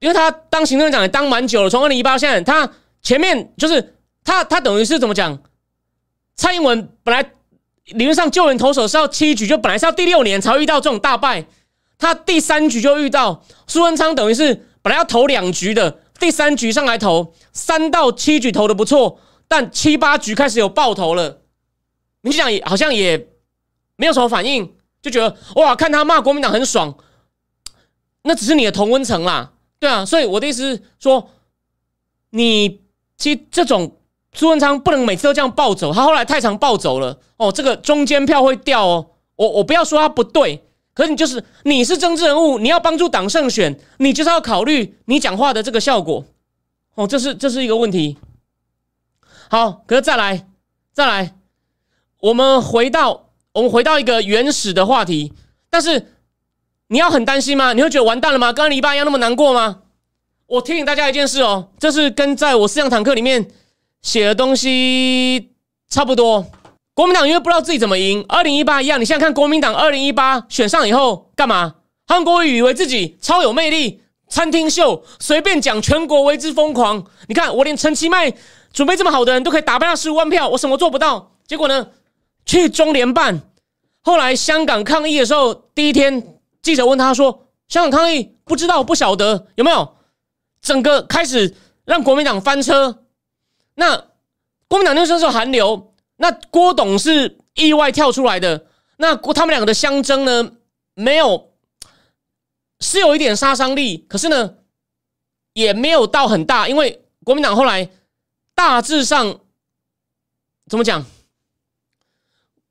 [0.00, 2.68] 因为他当行政长也当蛮久了，从二零一八现在他。
[3.04, 5.40] 前面就是他，他等于是怎么讲？
[6.34, 7.22] 蔡英文本来
[7.84, 11.46] 理论上救援投手是要七局，就本来是要第六年才会遇到这种大败，
[11.98, 21.42] 他第三局就遇到苏文昌，等于是本来要投两局的，第三局上来投三到七局投的不错，但七八局开始有爆头了，
[22.22, 23.28] 民进党也好像也
[23.96, 26.96] 没有什么反应，就觉得哇，看他骂国民党很爽，
[28.22, 31.30] 那只是你的同温层啦，对啊，所以我的意思是说，
[32.30, 32.80] 你
[33.16, 33.96] 其实这种。
[34.36, 39.06] 苏文昌不能每次都这样暴走，他后来太常暴走了哦，这个中间票会掉哦。
[39.36, 40.60] 我我不要说他不对，
[40.92, 46.24] 可是你就是你是政治人物，你要帮助党胜选，你就是要考虑你讲话的这个效果
[46.96, 48.18] 哦，这是这是一个问题。
[49.48, 50.48] 好，可是再来
[50.92, 51.36] 再来，
[52.18, 55.32] 我们回到我们回到一个原始的话题，
[55.70, 56.10] 但是
[56.88, 57.72] 你要很担心吗？
[57.72, 58.52] 你会觉得完蛋了吗？
[58.52, 59.82] 跟黎巴一样那么难过吗？
[60.46, 63.46] 我提醒大家一件事哦，这是跟在我思想坦克里面。
[64.02, 65.52] 写的东西
[65.88, 66.44] 差不多，
[66.92, 69.00] 国民党因为不知道自己怎么赢，二零一八一样。
[69.00, 71.76] 你现在看国民党二零一八选上以后干嘛？
[72.06, 77.02] 韩国瑜以为自己超有魅力，餐厅秀随便讲，全国为之疯狂。
[77.28, 78.30] 你看我连陈其迈
[78.74, 81.32] 准备这么好的人都可以打败他十五万票，我什么做不到？
[81.46, 81.88] 结果呢？
[82.44, 83.40] 去中联办，
[84.02, 89.88] 后来香港抗议的时候，第一天记者问他说：“香港抗议不知道不晓得有没有？”
[90.64, 93.04] 整个开始让国民党翻车。
[93.74, 93.96] 那
[94.66, 98.66] 国民党那时候是韩流，那郭董是意外跳出来的。
[98.96, 100.52] 那他们两个的相争呢，
[100.94, 101.52] 没有
[102.80, 104.54] 是有一点杀伤力，可是呢，
[105.52, 107.90] 也没有到很大，因为国民党后来
[108.54, 109.40] 大致上
[110.66, 111.04] 怎么讲？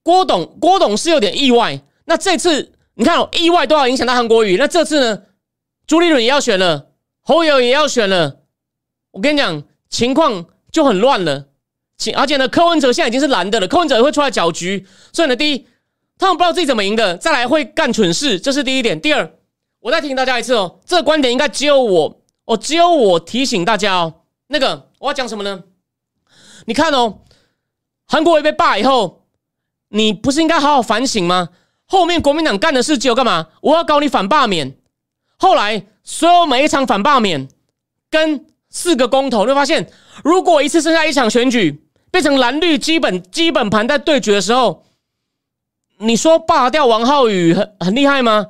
[0.01, 1.82] 郭董郭董是有点意外。
[2.06, 4.58] 那这次你看，意外都要影响到韩国瑜。
[4.58, 5.23] 那这次呢，
[5.86, 6.92] 朱立伦也要选了，
[7.23, 8.41] 侯友也要选了。
[9.12, 10.45] 我跟你讲，情况。
[10.73, 11.49] 就很乱了，
[12.15, 14.88] 而且呢，柯文哲现在已经是蓝的了，柯文哲也会出来搅局。
[15.12, 15.67] 所以呢，第一，
[16.17, 18.99] 他们不知道自己怎么赢的，再来会干蠢事，这是第一点。
[18.99, 19.36] 第二，
[19.81, 24.21] 我再提醒大家一次哦，这个观点应该只有我，哦，只有我提醒大家哦。
[24.47, 25.63] 那个我要讲什么呢？
[26.65, 27.19] 你看哦，
[28.07, 29.27] 韩国瑜被罢以后，
[29.89, 31.49] 你不是应该好好反省吗？
[31.86, 33.49] 后面国民党干的事只有干嘛？
[33.62, 34.75] 我要搞你反罢免。
[35.38, 37.47] 后来所有每一场反罢免
[38.09, 38.45] 跟。
[38.75, 39.87] 四个公投，你会发现，
[40.23, 44.83] 如果一次剩下一场选举变成蓝绿基本基本盘在对决的时候，
[45.99, 48.47] 你说罢掉王浩宇很很厉害吗？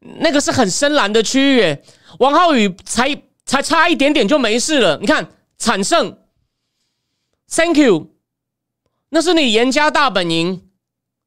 [0.00, 1.78] 那个是很深蓝的区域，
[2.18, 4.98] 王浩宇才才差一点点就没事了。
[5.00, 6.18] 你看惨胜
[7.48, 8.10] ，Thank you，
[9.10, 10.68] 那是你严家大本营。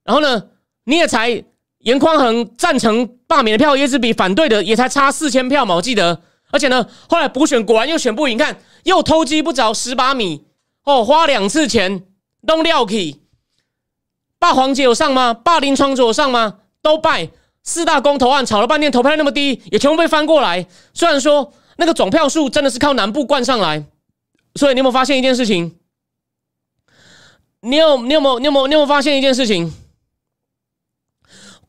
[0.03, 0.49] 然后呢，
[0.83, 1.45] 你也才
[1.83, 6.21] 严匡衡赞成罢免的票也只比反对的也才差四千票嘛，我记得。
[6.51, 10.45] 而且呢，后来补选果然又选不赢，看又偷鸡不着蚀把米
[10.83, 12.03] 哦，花两次钱
[12.45, 13.21] 都撂起。
[14.37, 15.33] 霸黄杰有上吗？
[15.33, 16.59] 霸林床有上吗？
[16.81, 17.29] 都败。
[17.63, 20.67] 四大公投案吵了半天，投票那么低，也全部被翻过来。
[20.93, 23.85] 虽然说那个总票数真的是靠南部灌上来，
[24.55, 25.77] 所以你有没有发现一件事情？
[27.61, 29.73] 你有你有没有你有没有你有没有发现一件事情？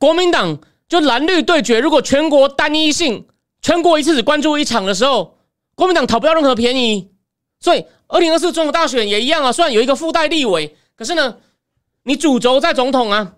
[0.04, 3.26] 国民党就蓝绿对决，如果全国单一性。
[3.62, 5.38] 全国一次只关注一场的时候，
[5.74, 7.10] 国民党讨不到任何便宜，
[7.58, 9.50] 所以二零二四总统大选也一样啊。
[9.50, 11.38] 虽然有一个附带立委，可是呢，
[12.02, 13.36] 你主轴在总统啊，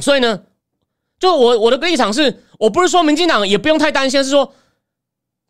[0.00, 0.44] 所以呢，
[1.18, 4.54] 就我我的立场是，我不是说民进党也不用太担心，是说，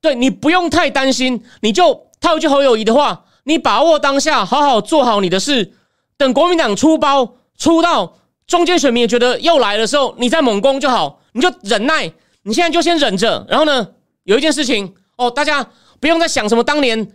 [0.01, 5.75] 对你不用太担心，你就套一句侯友谊的话，你把握当下，好好做好你的事，
[6.17, 12.13] 等国民党出包出到中间选民也觉得又来的时候，你再猛攻就好，你就忍耐。
[12.43, 13.89] 你现在就先忍着，然后呢，
[14.23, 17.11] 有一件事情哦，大家不用再想什么当年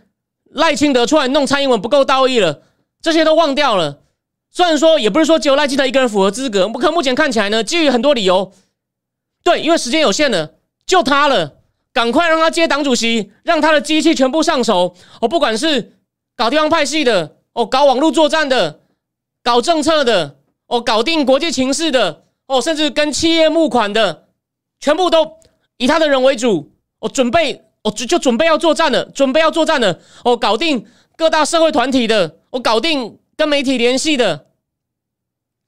[0.50, 2.60] 赖清德出来弄蔡英文不够道义了，
[3.00, 4.00] 这些都忘掉了。
[4.50, 8.52] 虽然说也不是说只有赖清德一个人符合资格，不可目前看起来呢，基于很多理由，
[9.42, 10.52] 对，因为时间有限了，
[10.84, 11.54] 就他了，
[11.94, 14.94] 赶快让他接党主席，让他的机器全部上手。
[15.22, 15.94] 哦，不管是
[16.36, 18.80] 搞地方派系的，哦，搞网络作战的，
[19.42, 20.36] 搞政策的，
[20.72, 24.28] 哦，搞定国际情势的，哦，甚至跟企业募款的。
[24.80, 25.36] 全部都
[25.76, 30.00] 以他的人为主，我准备，我就就准备要作战了，准备要作战了。
[30.24, 34.46] 我搞定各大社会团体的，我搞定跟媒体联系的，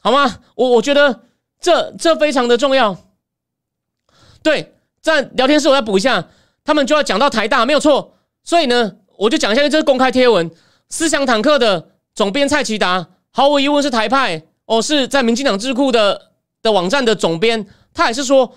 [0.01, 0.39] 好吗？
[0.55, 1.21] 我我觉得
[1.61, 2.97] 这这非常的重要。
[4.43, 6.29] 对，在聊天室我再补一下，
[6.65, 8.15] 他们就要讲到台大，没有错。
[8.43, 10.51] 所以呢，我就讲一下，这是公开贴文，
[10.89, 16.31] 思想坦克的总编蔡奇达，毫无疑问是台派，哦，是在民进党智库的
[16.63, 18.55] 的网站的总编，他也是说。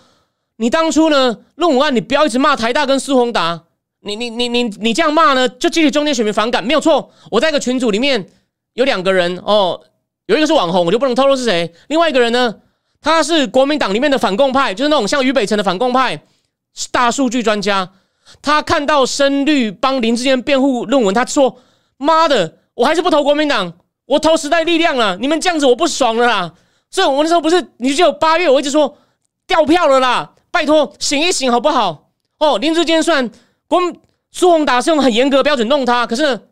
[0.60, 1.38] 你当初呢？
[1.53, 3.66] 论文案你不要一直骂台大跟苏宏达，
[3.99, 7.12] 你你你你你这样骂呢，就激起中间选民反感，没有错。
[7.30, 8.28] 我在一个群组里面
[8.74, 9.80] 有两个人哦，
[10.26, 11.72] 有一个是网红，我就不能透露是谁。
[11.89, 12.55] 另外一个人呢，
[12.99, 16.20] 他是国民党里面的反共派，就是那种像俞北辰的反共派，
[16.91, 17.91] 大数据专家。
[18.41, 21.60] 他看到深绿帮林志坚辩护论文，他说
[21.97, 23.74] ：“妈的，我还是不投国民党，
[24.08, 25.16] 我投时代力量了。
[25.18, 26.55] 你们这样子我不爽了啦。”
[26.89, 28.97] 所以，我那时候不是，你就有八月我一直说
[29.45, 32.10] 掉票了啦，拜托醒一醒好不好？
[32.39, 33.30] 哦，林志坚算
[33.68, 33.80] 国
[34.32, 36.49] 苏宏达是用很严格的标准弄他，可是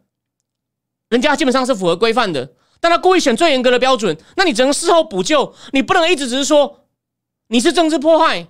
[1.08, 2.51] 人家基本上是符合规范的，
[2.82, 6.82] 但他故意选最严格的标准，那你只能事后补救，你不能一直只是说
[7.47, 8.47] 你是政治迫害，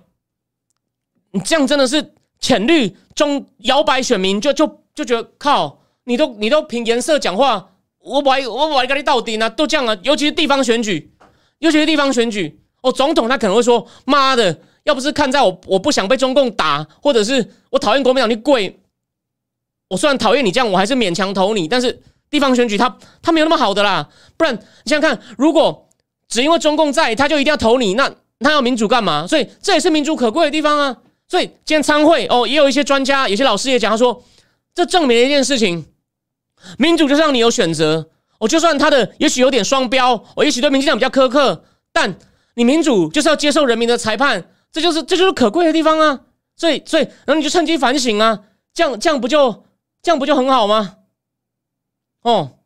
[1.30, 7.68] 你这样真的是浅绿中摇摆选民，就就就觉得靠，你都你都凭颜色讲话，
[8.06, 11.12] 我我我我跟你到底呢，都这样啊，尤其是地方选举。
[11.58, 18.78] 尤其是地方选举，哦，总统他可能会说：“妈的，要不是看在我我不想被中共打，或者是我讨厌国民党，你跪。
[19.88, 21.66] 我虽然讨厌你这样，我还是勉强投你。
[21.66, 25.88] 但是地方选举他他没有那么好的啦，不然你想想看，如果
[26.28, 29.26] 只因为中共在，他就一定要投你，那他要民主干嘛？
[29.26, 30.94] 所以这也是民主可贵的地方啊。
[31.26, 34.22] 所以今天参会哦，也有一些专家、有些老师也讲，他说
[34.74, 35.86] 这证明了一件事情：
[36.78, 38.10] 民主就是让你有选择。
[38.38, 42.18] 我就算他的也许有点双标，我也许对民进党比较苛刻，但
[42.54, 46.20] 你民主就是要接受人民的裁判，这就是这就是可贵的地方啊！
[46.54, 48.44] 所以所以，然后你就趁机反省啊，
[48.74, 49.64] 这样这样不就
[50.02, 50.96] 这样不就很好吗？
[52.22, 52.58] 哦，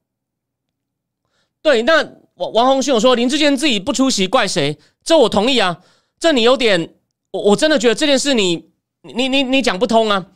[1.62, 2.03] 对，那
[2.34, 4.78] 王王宏勋我说林志坚自己不出席怪谁？
[5.05, 5.80] 这我同意啊，
[6.18, 6.94] 这你有点，
[7.30, 8.70] 我我真的觉得这件事你
[9.03, 10.26] 你你你讲不通啊！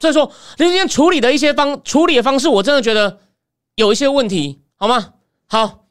[0.00, 3.18] 所以说林志坚处理的一些方处理的方式，我真的觉得
[3.74, 4.60] 有一些问题。
[4.80, 5.14] 好吗？
[5.48, 5.86] 好，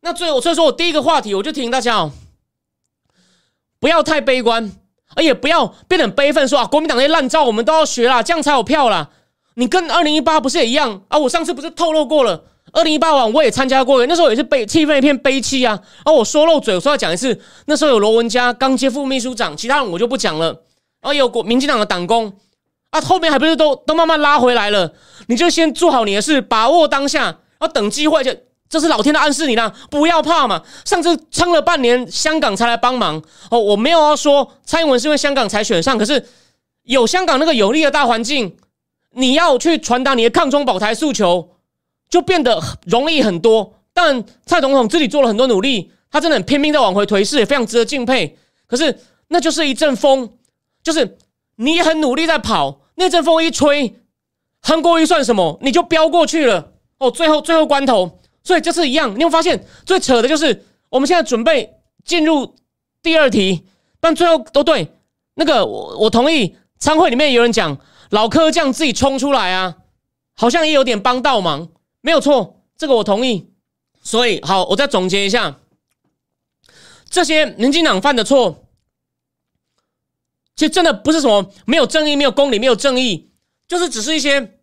[0.00, 2.10] 那最后所以说我第一个话题，我就提醒大家哦，
[3.78, 4.72] 不要太悲观，
[5.14, 9.10] 而且不要变得悲愤，说啊，国民党那些烂招我们都要学啦，这样才有票啦。
[9.54, 11.16] 你跟二零一八不是也一样啊？
[11.16, 12.42] 我上次不是透露过了，
[12.72, 15.80] 二零一八晚我也参加过，那时候也是悲气氛一片悲戚啊。
[16.02, 20.46] 啊，我说漏嘴，我说要讲一次，那时候有罗文佳刚接副秘书长，其他人我就不讲了。
[21.00, 22.36] 然后有国民进党的党工
[22.90, 24.92] 啊，后面还不是都都慢慢拉回来了？
[25.28, 27.38] 你就先做好你的事，把握当下。
[27.58, 28.30] 要等机会，就
[28.68, 30.62] 这是老天的暗示你啦，不要怕嘛。
[30.84, 33.16] 上次撑了半年，香港才来帮忙
[33.50, 33.58] 哦。
[33.58, 36.22] 我没有要说蔡英文是因为香港才选上，可是
[36.82, 38.54] 有香港那个有利的大环境，
[39.12, 41.56] 你要去传达你的抗中保台诉求，
[42.10, 43.72] 就变得容易很多。
[43.94, 48.36] 但蔡总统自己做了很多努力，他真的很拼命在往回颓势，也非常值得敬佩。
[48.66, 48.94] 可是
[49.28, 50.30] 那就是一阵风，
[50.82, 51.16] 就是
[51.56, 54.00] 你也很努力在跑，那阵风一吹，
[54.62, 55.58] 韩国瑜算什么？
[55.62, 56.72] 你就飙过去了。
[56.98, 62.54] 哦，最后最后关头，所以这次一样，你会发现最扯的就是我们现在准备进入
[63.02, 63.66] 第二题，
[64.00, 64.92] 但最后都对。
[65.34, 67.76] 那个我我同意，参会里面有人讲
[68.10, 69.76] 老科匠自己冲出来啊，
[70.34, 71.68] 好像也有点帮倒忙，
[72.00, 73.50] 没有错，这个我同意。
[74.02, 75.58] 所以好，我再总结一下，
[77.10, 78.65] 这些民进党犯的错，
[80.56, 83.30] 其实真的不是什么没有正义、没有公理、没有正义，
[83.68, 84.58] 就是只是一些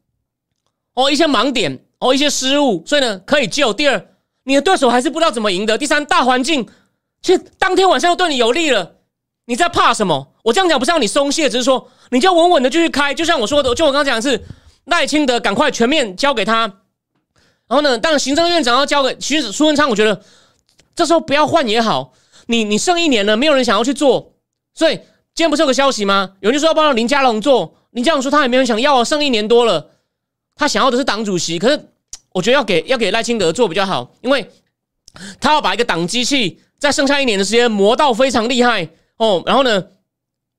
[0.95, 1.85] 哦一些盲点。
[2.05, 3.73] 哦，一些失误，所以呢可以救。
[3.73, 4.09] 第二，
[4.43, 5.77] 你的对手还是不知道怎么赢的。
[5.77, 6.67] 第三，大环境
[7.21, 8.97] 其实当天晚上又对你有利了，
[9.45, 10.33] 你在怕什么？
[10.43, 13.13] 我这样讲不是让你松懈，只是说你就稳稳的继续开。
[13.13, 14.43] 就像我说的，就我刚刚讲的是
[14.83, 16.63] 赖清德赶快全面交给他，
[17.69, 20.21] 然后呢，当行政院长要交给徐苏文昌，我觉得
[20.93, 22.11] 这时候不要换也好。
[22.47, 24.33] 你你剩一年了，没有人想要去做，
[24.73, 24.99] 所以
[25.35, 26.31] 今天不是有个消息吗？
[26.41, 29.91] 有人说要帮林佳龙做，林佳龙说他也没有想要啊，剩一年多了，
[30.55, 31.89] 他想要的是党主席，可是。
[32.35, 34.49] 我觉得要给要给赖清德做比较好，因为
[35.39, 39.43] 他要把一个党机器在剩下一年的时间磨到非常厉害哦。
[39.45, 39.85] 然后呢，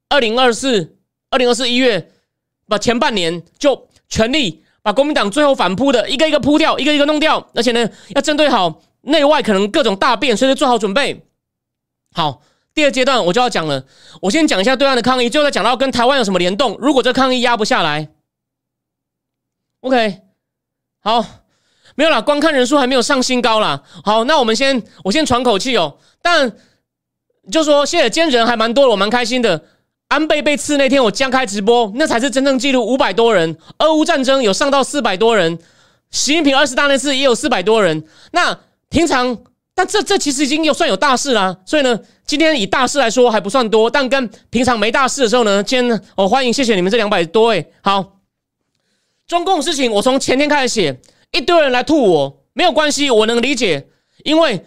[0.09, 0.97] 二零二四
[1.31, 2.13] 二零二四一月
[2.69, 11.27] 把前半年就全力把国民党最后反扑的一个一个扑掉，一个一个弄掉，而且呢要针对好内外可能各种大变，随时做好准备。
[12.13, 12.41] 好，
[12.75, 13.85] 第二阶段我就要讲了，
[14.21, 16.77] 我先讲一下对岸的抗议，最后再讲到跟台湾有什么联动。
[16.81, 18.09] 如果这抗议压不下来
[19.81, 20.23] ，OK，
[21.01, 21.25] 好。
[21.97, 23.81] 没有啦，观看人数还没有上新高啦。
[24.03, 25.97] 好，那我们先我先喘口气哦。
[26.21, 26.51] 但
[27.53, 29.65] 就说现在今天人还蛮多的，我蛮开心的。
[30.09, 33.57] 安倍被刺那天，我将开直播，那才是真正记录五百多人。
[33.79, 35.57] 俄乌战争有上到四百多人，
[36.11, 38.05] 习近平二十大那次也有四百多人。
[38.33, 38.59] 那
[38.89, 39.39] 平常，
[39.75, 41.57] 但这这其实已经有算有大事啦。
[41.67, 47.73] 所以呢，今天以大事来说还不算多，但跟平常没大事的时候呢，今天我欢迎谢谢你们这两百多位。
[47.83, 48.21] 好，
[49.27, 51.01] 中共事情我从前天开始写。
[51.33, 53.89] 一堆人来吐我，没有关系，我能理解，
[54.23, 54.65] 因为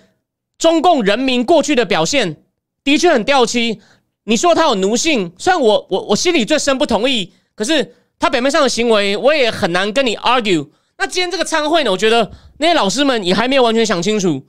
[0.58, 2.44] 中共人民过去的表现
[2.84, 3.80] 的确很掉漆。
[4.26, 10.68] 你说他有奴性，虽然我我我心里最深不同意，可是他表面上的行为，我也很难跟你 argue。
[10.98, 14.46] 那今天这个参会呢，我觉得那些老师们也还没有完全想清楚。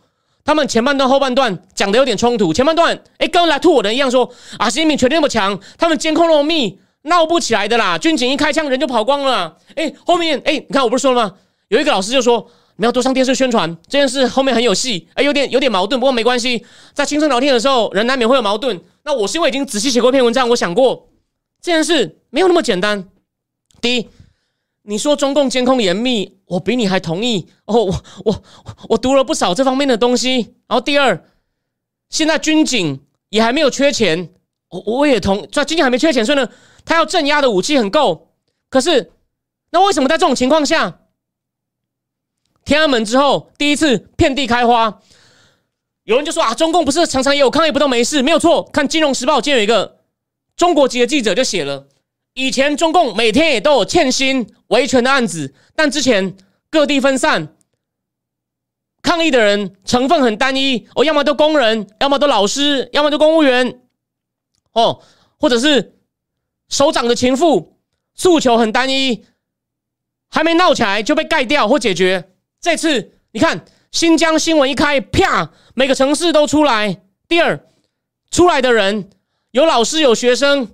[0.49, 2.55] 他们前半段后半段讲的有点冲突。
[2.55, 4.27] 前半段，哎，跟来吐我的一样说
[4.57, 7.99] 啊，习近平权力那么强，他们监控那么密，闹不起来的啦。
[7.99, 9.59] 军警一开枪，人就跑光了。
[9.75, 11.35] 哎，后面，哎，你看我不是说了吗？
[11.69, 18.81] 有一个老师就说，你要多上电视宣传这件事，后面很有戏，哎，有点有点矛盾，不过没关系，在轻声聊天的时候，人难免会有矛盾。
[19.05, 21.11] 那我是因为已经仔细写过一篇文章，我想过
[21.61, 23.07] 这件事没有那么简单。
[23.83, 24.09] 第一。
[24.89, 27.85] 你说中共监控严密，我比你还同意哦。
[27.85, 28.43] 我我
[28.89, 30.55] 我读了不少这方面的东西。
[30.67, 31.23] 然后第二，
[32.09, 34.31] 现在军警也还没有缺钱，
[34.71, 36.49] 我我也同，在军警还没缺钱，所以呢，
[36.87, 38.31] 他要镇压的武器很够。
[38.71, 39.13] 可是，
[39.73, 41.01] 那为什么在这种情况下，
[42.65, 45.03] 天安门之后第一次遍地开花？
[46.05, 48.23] 有人就说啊，中共不是常常也有抗议，不都没事？
[48.23, 48.63] 没有错。
[48.73, 49.99] 看《金融时报》今天有一个
[50.57, 51.87] 中国籍的记者就写了。
[52.39, 56.37] 以前中共每天也都有欠薪维权的案子，但之前
[56.71, 57.57] 各地分散，
[59.03, 63.81] 抗议的人成分很单一，哦，要么都工人，要么都老师，要么都公务员，
[64.73, 65.03] 哦，
[65.41, 65.97] 或者是
[66.69, 67.77] 首长的情妇，
[68.15, 69.25] 诉求很单一，
[70.31, 72.31] 还没闹起来就被盖掉或解决。
[72.61, 77.03] 这次你看新疆新闻一开，啪，每个城市都出来。
[77.27, 77.67] 第二，
[78.31, 79.11] 出来的人
[79.51, 80.71] 有老师，有学生。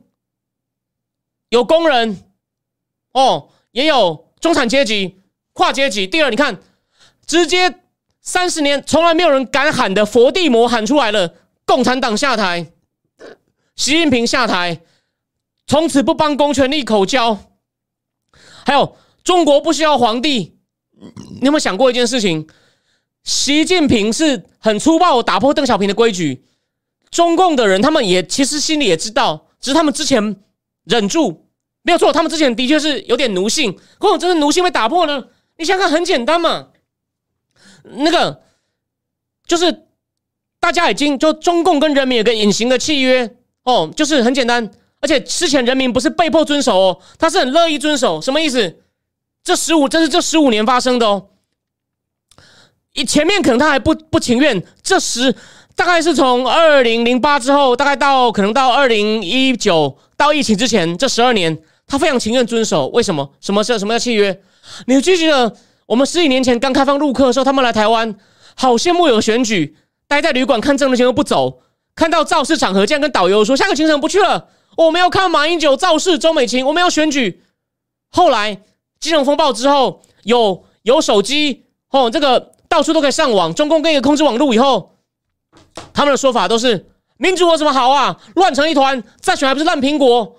[1.48, 2.24] 有工人，
[3.12, 5.20] 哦，也有中产阶级、
[5.52, 6.06] 跨阶级。
[6.06, 6.60] 第二，你看，
[7.26, 7.80] 直接
[8.20, 11.34] 三十年从来没有人敢喊的佛地魔喊出来了：
[11.64, 12.72] 共产党下台，
[13.76, 14.80] 习近平下台，
[15.66, 17.38] 从此不帮公权力口交。
[18.64, 20.58] 还有，中国不需要皇帝。
[21.40, 22.48] 你有没有想过一件事情？
[23.24, 26.44] 习近平是很粗暴打破邓小平的规矩，
[27.10, 30.36] 中共的人他们也其实心里也知道，只是他们之前
[30.84, 31.48] 忍住。
[31.82, 35.26] 没有错，他们之前的确是有点奴性，或者真的奴性被打破呢？
[35.58, 36.68] 你想想，很简单嘛，
[37.82, 38.42] 那个
[39.46, 39.86] 就是
[40.58, 44.70] 大家已经就中共跟人民有个隐形的契约哦，就是很简单，
[45.00, 48.80] 而且之前人民不是被迫遵守哦，他是很乐意遵守，什么意思？
[49.42, 51.28] 这十五这是这十五年发生的哦，
[52.94, 55.36] 以前面可能他还不不情愿，这十
[55.76, 61.58] 大概是从二零零八之后，大概到可能到二零一九到疫情之前这十二年。
[61.86, 63.30] 他非常情愿遵守，为什么？
[63.42, 64.40] 什么是什么叫契约？
[64.86, 65.54] 你记不记得
[65.84, 68.14] 我们十几年前刚开放入客的时候，他们来台湾，
[68.54, 69.76] 好羡慕有选举，
[70.08, 71.60] 待在旅馆看政治新闻不走，
[71.94, 74.48] 看到造势场合，这样跟导游说下个行程不去了，
[74.78, 77.42] 我们要看马英九造势，周美琴，我们要选举。
[78.10, 78.58] 后来
[78.98, 84.93] 金融风暴之后，有有手机哦，这个到处都可以上网，中共跟一个控制网络以后，
[85.92, 86.86] 他们的说法都是
[87.16, 88.16] 民主有什么好啊？
[88.34, 90.36] 乱成一团，再选还不是烂苹果？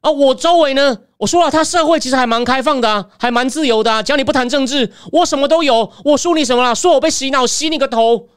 [0.00, 4.02] 啊，我周围呢，我说了，他社会其实还蛮开放的，还蛮自由的。
[4.02, 5.92] 只要你不谈政治，我什么都有。
[6.04, 6.74] 我说你什么了？
[6.74, 8.28] 说我被洗脑，洗你个头！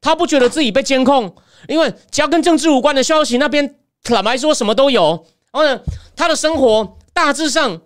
[0.00, 1.34] 他不觉得自己被监控，
[1.68, 5.26] 因为只要跟政治无关的消息，那边坦白说什么都有。
[5.52, 5.80] 然后呢，
[6.16, 7.80] 他的生活大致上，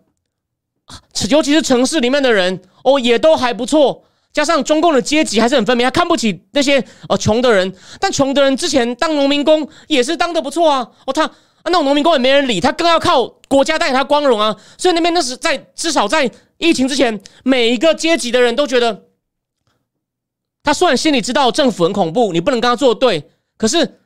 [1.30, 4.03] 尤其是城市里面的人哦，也都还不错。
[4.34, 10.86] 加上中共的阶级还是很分明，他看不起那些哦穷的人，但穷的人之前当农民工也是当的不错啊。
[11.06, 11.32] 哦，他啊。
[11.66, 14.54] 那种农民工也没人理他，更要靠国家带给他光荣啊！
[14.76, 19.04] 所以那边那是在至少在疫情之前，每一个阶级的人都觉得，
[20.62, 23.98] 他虽然心里知道政府很恐怖，你不能跟他作对，可是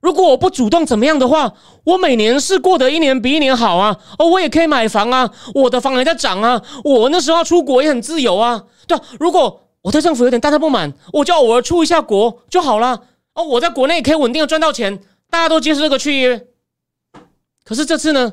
[0.00, 3.96] 如果我不主动怎么样的话，我每年是过得一年比一年好啊！
[4.18, 13.04] 哦，我也可以买房啊，我的房还在涨啊，我那时候出国也很自由啊，对如果我对政府有点大大不满，我就偶尔出一下国就好了。
[13.34, 14.98] 哦，我在国内可以稳定的赚到钱，
[15.30, 16.44] 大家都接受这个契约。
[17.62, 18.32] 可是这次呢，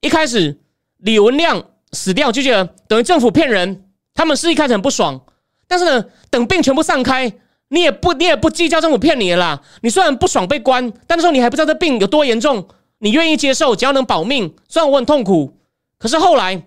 [0.00, 0.58] 一开始
[0.96, 3.84] 李文亮死掉就觉得等于政府骗人，
[4.14, 5.20] 他们是一开始很不爽。
[5.68, 7.30] 但是呢，等病全部散开，
[7.68, 9.60] 你也不你也不计较政府骗你啦。
[9.82, 12.66] 你虽然不爽被关，但那时候你还不知道这病有多严重，
[13.00, 14.54] 你愿意接受，只要能保命。
[14.70, 15.54] 虽然我很痛苦，
[15.98, 16.62] 可是后来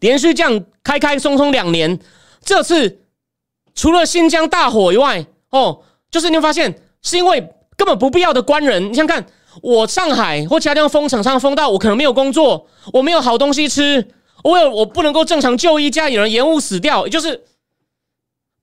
[0.00, 1.98] 连续这样开开松松两年，
[2.44, 3.00] 这次
[3.74, 5.80] 除了新疆大火以外，哦，
[6.10, 7.40] 就是你会发现是因为
[7.76, 9.26] 根本不必要的官人，你想看。
[9.62, 14.04] 我上海或其他地方封城，上封到我可能没有工作，我没有好东西吃，
[14.42, 17.44] 我有我不能够正常就医，家里人延误死掉，也就是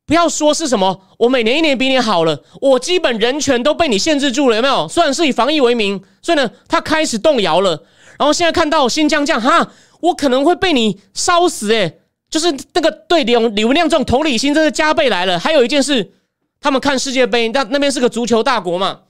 [0.05, 4.85] 不要说是什么，我每年一年比你好了，我基本人权都被你限制住了，有没有？
[4.89, 7.81] 虽然是以防疫为名，所以呢，他开始动摇了。
[8.19, 9.71] 然后现在看到新疆这样，哈，
[10.01, 12.00] 我可能会被你烧死，诶，
[12.31, 15.37] 就是那个对李李文亮这种同理心真是加倍来了。
[15.37, 16.13] 还有一件事，
[16.59, 19.01] 他们看世界杯，那那边是个足球大国嘛。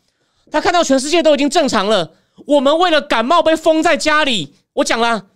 [0.51, 2.11] 他看到全世界都已经正常了，
[2.45, 4.55] 我们为了感冒被封在家里。
[4.73, 5.27] 我讲了，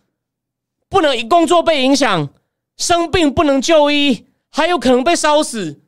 [0.89, 2.29] 不能工作被影响，
[2.75, 5.79] 生病不能就医，还有可能被烧死。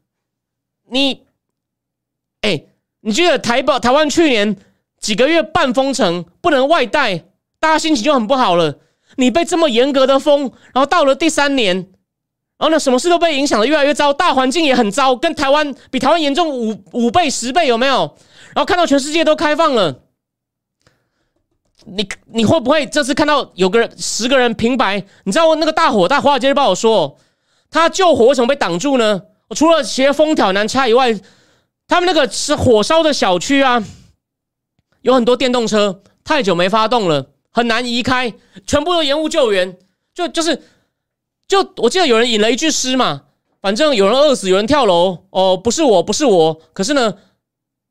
[0.90, 1.24] 你
[2.42, 2.64] 哎，
[3.02, 4.56] 你记得台北台湾去年
[5.00, 7.18] 几个月半封城，不能外带，
[7.60, 8.78] 大家心情就很不好了。
[9.18, 11.76] 你被这么严格的封，然后到了第三年，
[12.58, 18.16] 然后呢，什么事都被影响的越来越糟，大环境也很糟，跟台湾比台湾严重五五倍十倍，有没有？
[18.56, 20.04] 然后看到全世界都开放了，
[21.86, 25.04] 你你会不会这次看到有个人十个人平白？
[25.26, 27.18] 你知道那个大火，大华尔街日报说，
[27.70, 29.24] 他救火为什么被挡住呢？
[29.50, 31.20] 我除了斜风挑难掐以外，
[31.88, 33.84] 他们那个是火烧的小区啊，
[35.02, 37.28] 有很多电动车太久没发动了。
[37.58, 38.32] 很难移开，
[38.68, 39.76] 全部都延误救援，
[40.14, 40.62] 就就是，
[41.48, 43.24] 就我记得有人引了一句诗嘛，
[43.60, 47.16] 反正有人饿死，有人跳楼，哦，不是我，不是我，可是呢，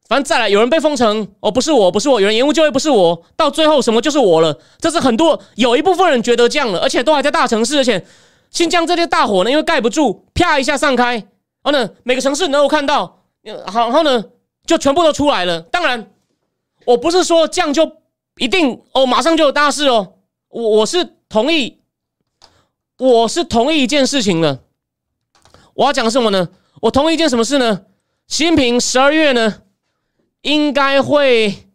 [0.08, 8.06] 反正再来有人被封城，哦，不是我，不是我，有人延误就业，不是我，到最后什么就是我了，这是很多有一部分人觉得这样了，而且都还在大城市，而且
[8.52, 11.24] 新疆这些大火呢，因为盖不住，啪一下散开，然
[11.64, 13.24] 后呢，每个城市能够看到，
[13.66, 14.26] 好，然后呢，
[14.64, 15.60] 就全部都出来了。
[15.62, 16.08] 当然，
[16.84, 17.90] 我不是说这样就。
[18.38, 20.14] 一定哦，马上就有大事哦！
[20.48, 21.80] 我我是同意，
[22.98, 24.62] 我是同意一件事情的。
[25.74, 26.48] 我要讲什么呢？
[26.82, 27.86] 我同意一件什么事呢？
[28.26, 29.62] 习近平十二月呢，
[30.42, 31.68] 应该会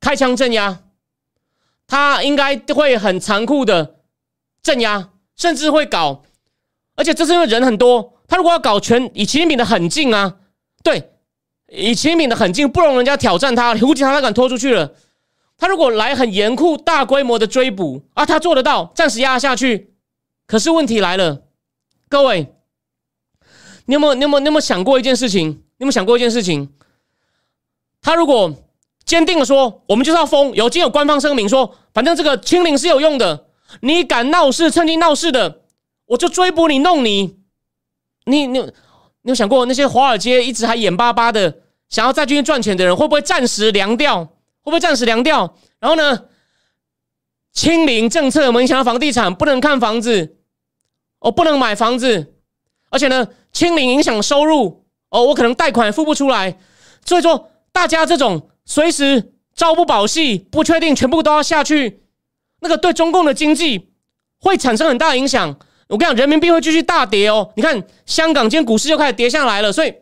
[0.00, 0.80] 开枪镇压，
[1.86, 3.96] 他应该会很残酷的
[4.62, 6.24] 镇压，甚至会搞，
[6.96, 10.38] 而且这是因为人很多，他如果要搞全以习近平的很近啊，
[10.82, 11.12] 对，
[11.68, 14.92] 以习近平的很近，不容人家挑战他，估计他他敢拖出去了。
[15.58, 19.94] 他如果来很严酷、大规模的追捕啊，他做得到，暂时压下去。
[20.46, 21.42] 可是问题来了，
[22.08, 22.54] 各位，
[23.86, 25.48] 你有没有、你有没有、你有没有想过一件事情？
[25.48, 26.72] 你有没有想过一件事情？
[28.00, 28.54] 他如果
[29.04, 33.48] 坚定的说，我们就是要封，有经有官方声明说，反正这个清零是有用的，
[33.80, 35.62] 你敢闹事、趁机闹事的，
[36.06, 37.36] 我就追捕你、弄你。
[38.26, 38.72] 你、你、你
[39.24, 44.28] 有想过那些华尔街一直还眼巴巴的想要再继续赚钱的人，会不会暂时凉掉？
[44.68, 45.56] 会不会暂时凉掉？
[45.80, 46.24] 然后呢？
[47.50, 50.36] 清零政策影响到房地产，不能看房子，
[51.18, 52.34] 哦，不能买房子，
[52.90, 56.56] 而且呢，清零影响收入，哦，我可能贷款付不出来。
[57.04, 62.04] 所以说，大家这种随时朝不保夕，不确定全部都要下去，
[62.60, 63.90] 那个对中共的经济
[64.38, 65.58] 会产生很大的影响。
[65.88, 67.50] 我跟你讲，人民币会继续大跌哦。
[67.56, 69.92] 你看，香港今天股市就开始跌下来了，所以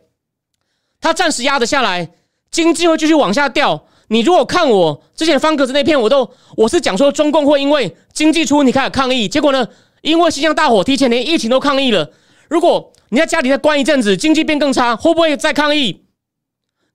[1.01, 2.11] 它暂时压得下来，
[2.51, 3.87] 经济会继续往下掉。
[4.09, 9.67] 你如果看我之前方格子那篇，我都我是讲说中共会因为经济出问题开始抗议，结果呢，
[10.01, 12.09] 因为新疆大火提前连疫情都抗议了。
[12.47, 16.05] 如果你在家里再关一阵子，经济变更差，会不会再抗议？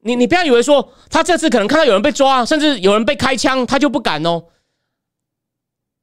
[0.01, 4.45] 你你不要以为说他这次可能看到有人被抓，甚至有人被开枪，他就不敢哦。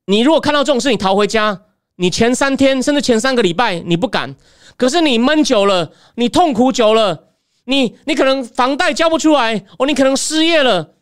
[0.05, 1.62] 你如果看到这种事，你逃回家，
[1.95, 4.36] 你前三天甚至前三个礼拜你不敢，
[4.78, 7.30] 可是你闷久了，你痛苦久了，
[7.66, 10.93] 你你可能房贷交不出来哦，你可能失业了。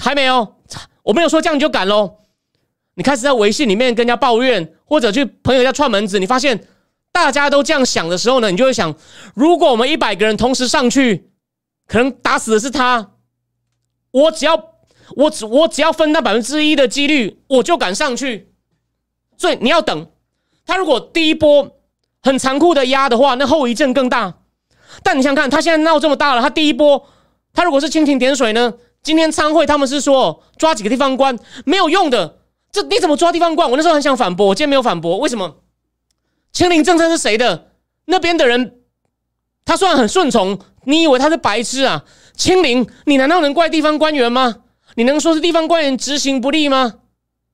[0.00, 0.56] 还没有，
[1.02, 2.16] 我没有说这样你就敢喽。
[2.94, 6.66] 你开始在微信里面跟人家抱怨，或者去朋友家串门子，你发现
[7.12, 8.94] 大家都这样想的时候呢，你就会想：
[9.34, 11.30] 如果我们一百个人同时上去，
[11.86, 13.12] 可能打死的是他，
[14.10, 14.72] 我只要
[15.16, 18.52] 我只我只要分那百分之一的几率，我就敢上去。
[19.36, 20.06] 所以你要等
[20.66, 21.78] 他，如果第一波
[22.22, 24.34] 很残酷的压的话，那后遗症更大。
[25.02, 27.06] 但你想看，他现在闹这么大了，他第一波，
[27.54, 28.74] 他如果是蜻蜓点水呢？
[29.02, 32.38] 今天参会，他们是说抓几个地方官没有用的，
[32.70, 33.70] 这你怎么抓地方官？
[33.70, 35.18] 我那时候很想反驳，我今天没有反驳。
[35.18, 35.56] 为什么？
[36.52, 37.68] 清零政策是谁的？
[38.04, 38.80] 那边的人
[39.64, 42.04] 他虽然很顺从，你以为他是白痴啊？
[42.34, 44.56] 清零，你难道能怪地方官员吗？
[44.96, 46.96] 你能说是地方官员执行不力吗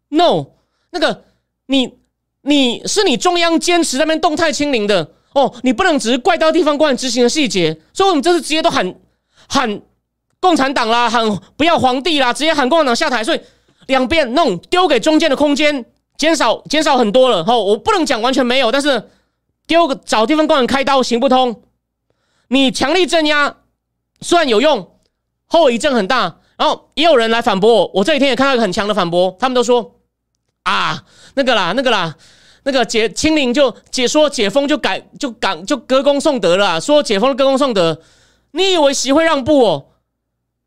[0.08, 0.46] ？No，
[0.90, 1.24] 那个
[1.66, 1.94] 你
[2.42, 7.80] 你是你中央坚持那边动态清零的哦，你不能只是怪到地方官员执行的细节。
[7.92, 8.94] 所以我们这次直接都喊
[9.48, 9.80] 喊。
[10.46, 13.40] 共产党啦，喊不要皇帝啦，直接喊共产党下台，所以
[13.88, 15.84] 两边弄丢给中间的空间
[16.16, 17.44] 减少减少很多了。
[17.44, 19.10] 吼，我不能讲完全没有，但是
[19.66, 21.62] 丢个找地方官员开刀行不通。
[22.46, 23.56] 你强力镇压
[24.20, 24.88] 虽然有用，
[25.46, 26.36] 后遗症很大。
[26.56, 29.96] 然后也有人来反驳我，我这几天也看到一个很强的反驳，他们都说
[30.62, 32.16] 啊，那个啦，那个啦，
[32.62, 38.00] 那个解清零就解说解封就改就改就歌功颂德了，说解封歌功颂德，
[38.52, 39.86] 你以为习会让步哦？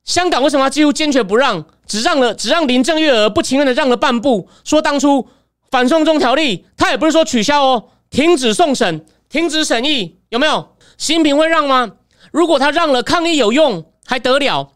[0.09, 1.63] 香港为什么几乎坚决不让？
[1.85, 4.49] 只让了，只让林郑月娥不情愿的让了半步。
[4.63, 5.27] 说当初
[5.69, 10.75] 反送中条例，他也不是说取消哦，停止送审，停止审议，有没有？
[10.97, 11.91] 习近平会让吗？
[12.31, 14.71] 如果他让了，抗议有用还得了？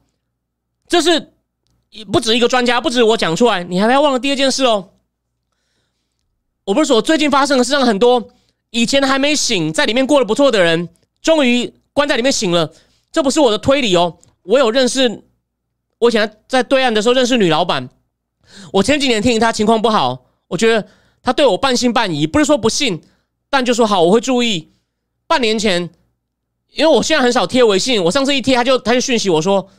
[0.88, 1.34] 这是
[2.12, 4.90] 不止一个专家，不止我讲出来，你还不要忘了第二件事哦。
[6.66, 8.30] 我不是说最近发生的事让很多
[8.70, 10.90] 以前还没醒，在里面过得不错的人，
[11.24, 12.72] 终于关在里面醒了。
[13.12, 14.20] 这不是我的推理哦。
[14.44, 15.24] 我有认识，
[16.00, 17.90] 我以前在对岸的时候认识女老板，
[18.72, 20.88] 我前几年听她情况不好，我觉得
[21.22, 23.02] 她对我半信半疑，不是说不信，
[23.50, 24.72] 但就说好我会注意。
[25.28, 25.90] 半年前，
[26.74, 29.70] 因为我现在很少贴微信，我上次一贴，他就他就讯息我说，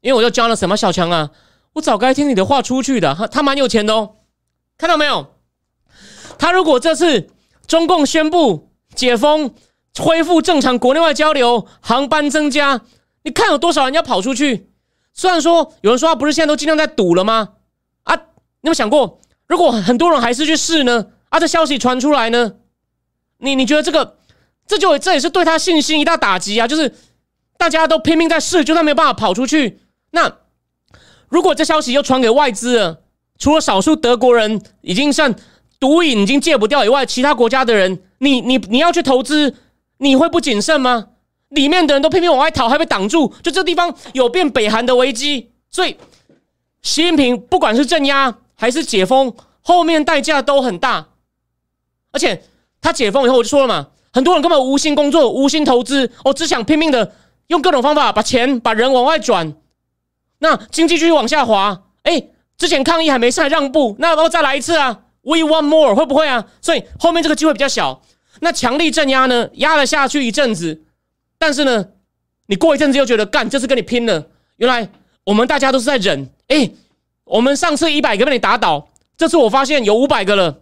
[0.00, 1.30] 因为我就交了什么小强啊，
[1.74, 4.16] 我早该听你的话出去的，他他蛮有钱的哦，
[4.78, 5.34] 看到没有？
[6.38, 7.28] 他如果这次
[7.66, 9.54] 中共宣布解封。
[10.00, 12.80] 恢复正常国内外交流，航班增加，
[13.22, 14.68] 你看有多少人要跑出去？
[15.14, 17.50] 虽然说有人说他不是现在都尽量在赌了吗？
[18.04, 18.16] 啊，
[18.62, 21.06] 你有想过，如果很多人还是去试呢？
[21.28, 22.54] 啊，这消息传出来呢？
[23.38, 24.18] 你你觉得这个，
[24.66, 26.66] 这就这也是对他信心一大打击啊！
[26.66, 26.94] 就是
[27.58, 30.38] 大家都拼命在试，就算没有办法跑出去，那
[31.28, 33.00] 如果这消息又传给外资了，
[33.38, 35.34] 除了少数德国人已经像
[35.80, 39.54] 毒瘾已经戒不掉以外，其他国家的人，你你你要去投资？
[39.98, 41.08] 你会不谨慎吗？
[41.52, 43.32] 里面的人都拼命往外逃，还被挡住。
[43.42, 45.96] 就这地方有变北韩的危机，所以
[46.82, 51.08] 习近平不管是镇压还是解封，后面代价都很大。
[52.12, 52.42] 而且
[52.80, 57.12] 他解封以后，我就说了嘛，很多人根本无心工作、无心投资，我只想拼命的
[57.46, 59.54] 用各种方法把钱、把人往外转。
[60.40, 62.22] 那经济继续往下滑，哎，
[62.58, 66.44] 之前抗议还没上让步，那然后再来一次啊？We want more，会不会啊？
[66.60, 68.02] 所以后面这个机会比较小。
[68.40, 69.48] 那强力镇压呢？
[69.54, 70.82] 压了下去一阵子，
[71.42, 71.88] 但是呢，
[72.46, 74.28] 你过一阵子又觉得干，这次跟你拼了。
[74.58, 74.88] 原来
[75.24, 76.30] 我们大家都是在忍。
[76.46, 76.70] 哎，
[77.24, 80.60] 我们上次一百个被你打倒，这次我发现有五百个了，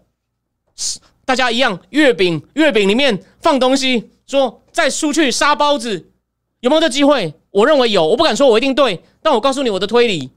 [1.26, 1.78] 大家一样。
[1.90, 6.12] 月饼，月饼里面放东西，说再出去杀包子，
[6.60, 7.34] 有没有这机会？
[7.50, 10.30] 我认为有，我不敢说我一定对，但我告诉你我的推理，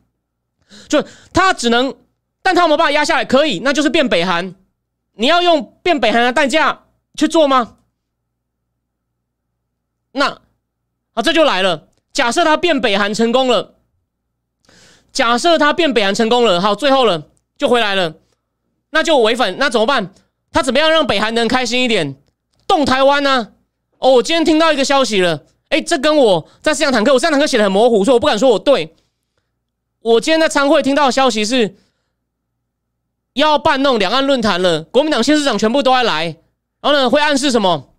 [0.89, 1.95] 就他只能，
[2.41, 3.23] 但他有没有办法压下来？
[3.23, 4.53] 可以，那就是变北韩。
[5.15, 6.81] 你要用变北韩的代价。
[7.15, 7.77] 去做吗？
[10.13, 10.39] 那
[11.13, 11.89] 啊，这就来了。
[12.13, 13.75] 假设他变北韩成功了，
[15.11, 17.23] 假设他变北韩成功了，好，最后了，
[17.57, 18.15] 就回来了，
[18.91, 20.13] 那就违反，那怎么办？
[20.51, 22.15] 他怎么样让北韩能开心一点？
[22.67, 23.53] 动台湾呢？
[23.97, 28.95] 哦，我今天听到一个消息了，哎，这跟我在思想坦克，我思想坦克写的很模糊，所以我不敢说我对。
[30.01, 31.75] 我今天在参会听到的消息是，
[33.33, 36.25] 要办那种两岸论坛了，国民党县市长全部都要来。
[36.81, 37.92] 然后呢，会暗示什么？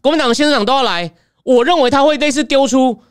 [0.00, 1.12] 国民党的县长都要来。
[1.44, 3.02] 我认为他会类似丢出，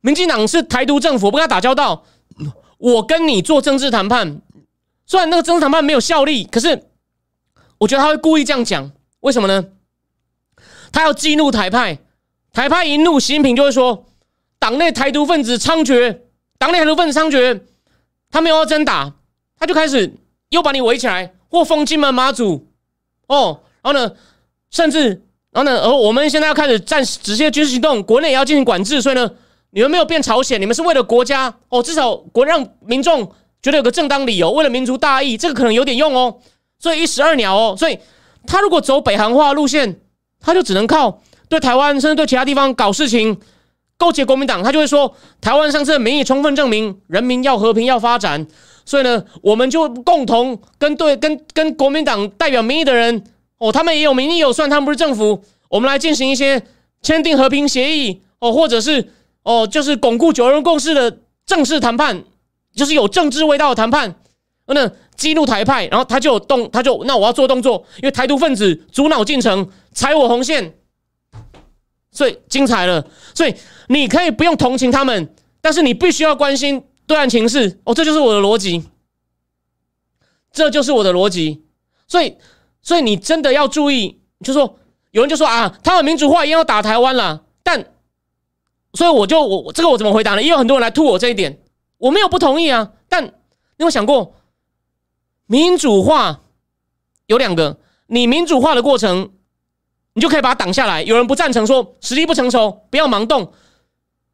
[0.00, 2.04] 民进党是台独政府，不跟他打交道。
[2.78, 4.40] 我跟你做政治谈判，
[5.06, 6.90] 虽然那个政治谈判没有效力，可是
[7.78, 8.90] 我觉得他会故意这样讲。
[9.20, 9.64] 为什么呢？
[10.90, 11.98] 他要激怒台派，
[12.52, 14.06] 台派一怒，习近平就会说，
[14.58, 16.18] 党内台独分子猖獗，
[16.58, 17.60] 党内台独分子猖獗，
[18.30, 19.14] 他没有要真打，
[19.56, 20.12] 他就开始
[20.48, 22.66] 又把你围起来，或封金门马祖。
[23.28, 24.16] 哦，然后呢，
[24.70, 25.22] 甚至，
[25.52, 29.30] 然后呢，而我们现在要开始战直接军事行动，国内也要进行管制，所以呢，
[29.70, 33.30] 你们没有变朝鲜，你们是为了国家哦，至少国让民众
[33.62, 36.38] 觉得有个正当理由，为了民族大义，这个可能有点用哦。
[36.78, 37.98] 所以一石二鸟哦，所以
[38.46, 40.00] 他如果走北韩化路线，
[40.40, 43.38] 他就只能靠对台湾甚至对其他地方搞事情，
[43.98, 48.46] 勾结国民党，他就会说台湾上次的民意充分证明人民要和平要发展。
[48.84, 53.22] 所以呢，我们就共同跟对跟跟国民党代表民意的人
[53.62, 56.60] 哦，他们也有民意有算，他们不是政府，我们来进行一些
[57.00, 59.12] 签订和平协议哦，或者是
[59.44, 62.24] 哦，就是巩固九二共识的正式谈判，
[62.74, 64.16] 就是有政治味道的谈判。
[64.66, 70.74] 那激怒台派，然后他就动，他就那我要做动作，因为台独分子阻挠进程，踩我红线，
[72.10, 73.06] 所以精彩了。
[73.34, 73.54] 所以
[73.88, 76.82] 你可以不用同情他们，但是你必须要关心。
[77.06, 78.82] 对岸情势哦，这就是我的逻辑，
[80.52, 81.62] 这就是我的逻辑。
[82.08, 82.36] 所以，
[82.82, 84.78] 所以你真的要注意，就说
[85.12, 87.42] 有人就说啊，他们民主化一样要打台湾了。
[87.62, 87.86] 但，
[88.94, 90.42] 所以我就我这个我怎么回答呢？
[90.42, 91.60] 也有很多人来吐我这一点，
[91.98, 92.90] 我没有不同意啊。
[93.08, 93.30] 但你
[93.78, 94.34] 有想过，
[95.46, 96.40] 民主化
[97.26, 97.78] 有两个，
[98.08, 99.30] 你民主化的过程，
[100.14, 101.02] 你就可以把它挡下来。
[101.02, 103.52] 有人不赞成说实力不成熟，不要盲动，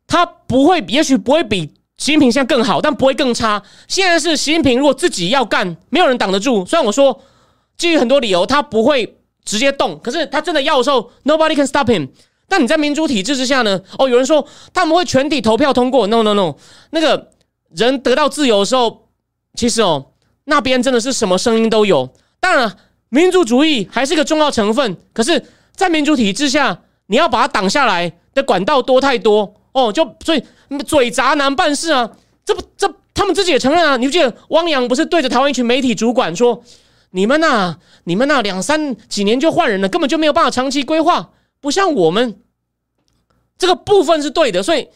[0.07, 1.75] 他不会，也许不会比。
[1.99, 3.61] 习近平现在更好，但不会更差。
[3.89, 6.65] 现在是习近平，如果自己要干，没有人挡得住。
[6.65, 7.21] 虽然我说
[7.79, 12.09] 基于很多理由，他不会直接动，可是他真的要的时候，nobody can stop him。
[12.49, 13.81] 但你在民主体制之下呢？
[13.99, 16.55] 哦，有人说他们会全体投票通过，no no no。
[16.91, 17.31] 那个
[17.71, 19.09] 人得到自由的时候，
[19.55, 20.07] 其实哦，
[20.45, 22.09] 那边真的是什么声音都有。
[22.41, 22.77] 当然，
[23.11, 24.97] 民族主义还是一个重要成分。
[25.13, 25.43] 可是，
[25.75, 29.55] 在民主体制下，你要把它挡下来的管道多太多。
[29.73, 30.43] 哦，就所以
[30.87, 32.11] 嘴杂难办事啊！
[32.45, 33.97] 这不，这他们自己也承认啊！
[33.99, 36.61] 你不记得汪洋不是对着台湾一群媒体主管说
[37.11, 41.31] ：“你们呐，你们呐，两三几年就换人了，根本就没有办法长期规划，
[41.61, 42.41] 不像我们。”
[43.59, 44.89] 这个部分是对的，所以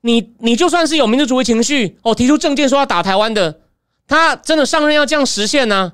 [0.00, 3.60] 你你就算是有民族主义情绪哦，提出政见说要打台湾的，
[4.06, 5.92] 他真的上任要这样实现呢？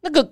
[0.00, 0.28] 那个，你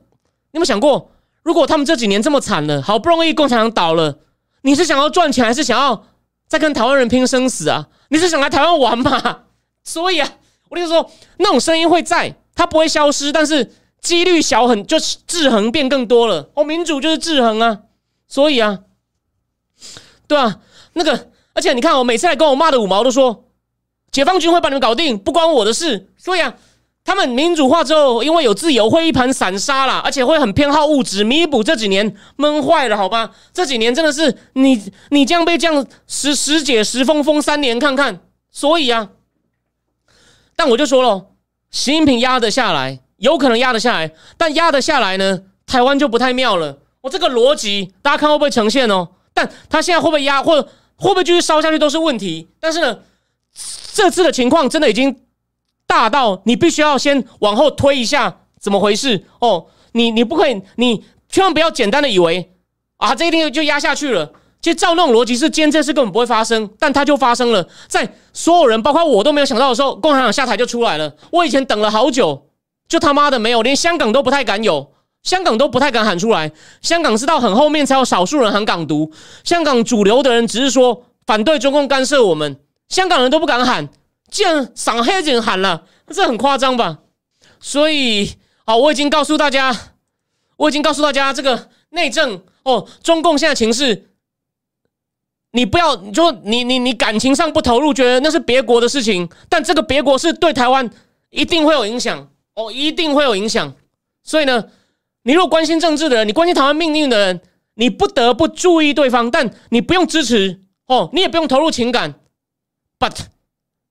[0.52, 1.12] 有没有想过，
[1.42, 4.18] 如果他们这几年这么惨了，好不容易共产党倒了，
[4.62, 6.06] 你是想要赚钱，还是想要
[6.48, 7.88] 再跟台湾人拼生死啊？
[8.08, 9.42] 你是想来台湾玩吗？
[9.84, 10.28] 所以啊，
[10.70, 11.08] 我跟你说，
[11.38, 13.72] 那种声音会在，它不会消失，但是
[14.04, 16.50] 几率小很，就是制衡变更多了。
[16.54, 17.80] 哦，民主就是制衡啊，
[18.28, 18.78] 所以啊，
[20.28, 20.60] 对啊，
[20.92, 21.30] 那个。
[21.56, 23.44] 而且你看，我每次来跟我骂的五毛都说，
[24.10, 26.10] 解放军会把你们搞定，不关我的事。
[26.16, 26.52] 所以啊，
[27.04, 33.30] 他们民主化之后，因为有自由，会一盘散沙了，而且会很偏好物质，弥补这几年闷坏了，好吧？
[33.52, 38.22] 这几年真的是你你这样被这样十十解十封封三年看看。
[38.50, 39.10] 所以啊，
[40.56, 41.26] 但我就说了，
[41.70, 46.78] 习近平压得下来，有可能压得下来，但压得下来呢，台湾就不太妙了。
[47.02, 49.08] 我这个逻辑，大家看会不会呈现哦？
[49.32, 50.66] 但他现在会不会压，或？
[50.96, 52.96] 会不会继续烧下去都是问题，但是呢，
[53.92, 55.22] 这次的情况真的已经
[55.88, 59.24] 大到你必须要先往后推一下，怎么回事？
[59.40, 62.52] 哦，你你不可以，你千万不要简单的以为
[62.98, 64.30] 啊，这一定就压下去了。
[64.62, 71.12] 其实照那种逻辑是，今天这事根本不会发生，但它就发生了，在所有人包括我都没有想到的时候，共产党下台就出来了。
[71.32, 72.46] 我以前等了好久，
[72.88, 74.92] 就他妈的没有，连香港都不太敢有。
[75.22, 79.10] 香港都不太敢喊出来，香港是到很后面才有少数人喊港独。
[79.42, 83.88] 香港主流的人只是说反对中共干涉我们，香港人都不敢喊，
[84.30, 86.98] 既然上海人喊了，这很夸张吧？
[87.58, 88.34] 所以，
[88.66, 89.74] 好，我已经告诉大家，
[90.58, 94.10] 我已经告诉大家，这个内政哦，中共现在情势，
[95.52, 100.90] 你不要就你你你感情上不投入，觉得那是别国的事情，但这个别国是对台湾
[101.30, 103.74] 一定会有影响哦，一定会有影响。
[104.22, 104.64] 所以呢？
[105.26, 107.40] 你如果关心政治的人，你关心台湾命运的人，
[107.76, 112.14] 你不得不注意对方，但你不用支持哦，你也不用投入情感。
[112.98, 113.16] But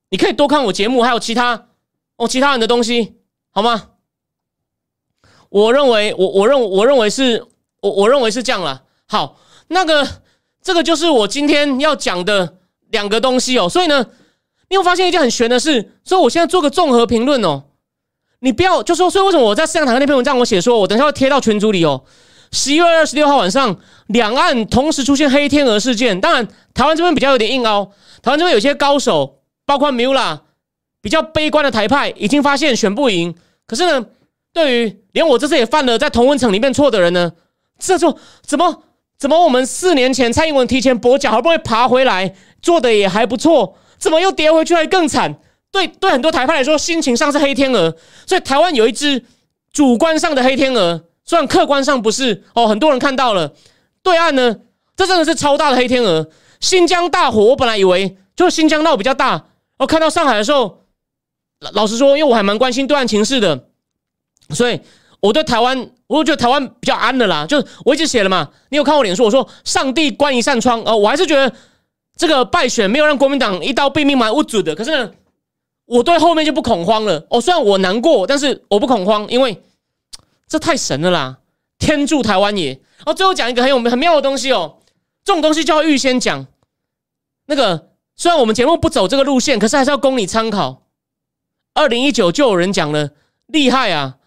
[0.10, 1.70] 你可以多看我节目，还有其他
[2.18, 3.16] 哦其他人的东西，
[3.50, 3.90] 好吗？
[5.50, 7.44] 我认为，我我认我认为是，
[7.82, 8.84] 我我认为是这样了。
[9.08, 9.40] 好，
[9.70, 10.08] 那个
[10.62, 12.60] 这个就是我今天要讲的
[12.92, 13.68] 两个东西哦。
[13.68, 14.06] 所以呢，
[14.70, 17.64] 你有发现一件很玄的事，所以我现在做个综合评论哦。
[18.44, 22.04] 你不要就说，所以为什么我在摄像台那篇文章我写说，我等一下会贴到群组里哦。
[22.52, 23.74] 十一月二十六号晚上，
[24.08, 26.20] 两岸同时出现黑天鹅事件。
[26.20, 27.86] 当然，台湾这边比较有点硬凹，
[28.22, 30.42] 台湾这边有些高手，包括 Mula，
[31.02, 33.34] 比较悲观的台派已经发现选不赢。
[33.66, 34.06] 可是呢，
[34.52, 37.32] 对于连我这次也犯了在同温层里面错的人呢，
[37.80, 38.84] 这就怎么
[39.18, 45.40] 怎么我们四年前蔡英文提前跛脚，好不容易爬回来，做的也还不错，怎么又跌回去，还更惨？
[45.74, 47.94] 对对，很多台派来说，心情上是黑天鹅，
[48.28, 49.26] 所以台湾有一只
[49.74, 52.68] 主观上的黑天鹅，虽然客观上不是哦。
[52.68, 53.52] 很多人看到了，
[54.04, 54.56] 对岸呢，
[54.96, 56.30] 这真的是超大的黑天鹅。
[56.60, 59.48] 新疆大火，我本来以为就是新疆闹比较大，
[59.80, 60.84] 我看到上海的时候，
[61.60, 63.66] 老老实说，因为我还蛮关心对岸情势的，
[64.52, 64.80] 所以
[65.22, 67.48] 我对台湾，我觉得台湾比较安的啦。
[67.48, 71.52] 就我一直写了嘛，你有看我脸书，我说上帝关一扇窗，呃，我还是觉得
[72.16, 75.12] 这个败选没有让国民党一刀毙命蛮无助的，可是呢。
[75.86, 77.26] 我对后面就不恐慌了。
[77.30, 79.62] 哦，虽然我难过，但是我不恐慌，因为
[80.48, 81.40] 这太神了啦！
[81.78, 82.80] 天助台湾也。
[83.06, 84.78] 哦最后讲一个很有很妙的东西哦，
[85.26, 86.48] 这种东西就要预先讲。
[87.48, 90.84] 那个虽然我们节目不走这个路线，可是还是要供你参考。
[91.74, 93.12] 二零一九就有人讲了，
[93.48, 94.18] 厉害啊！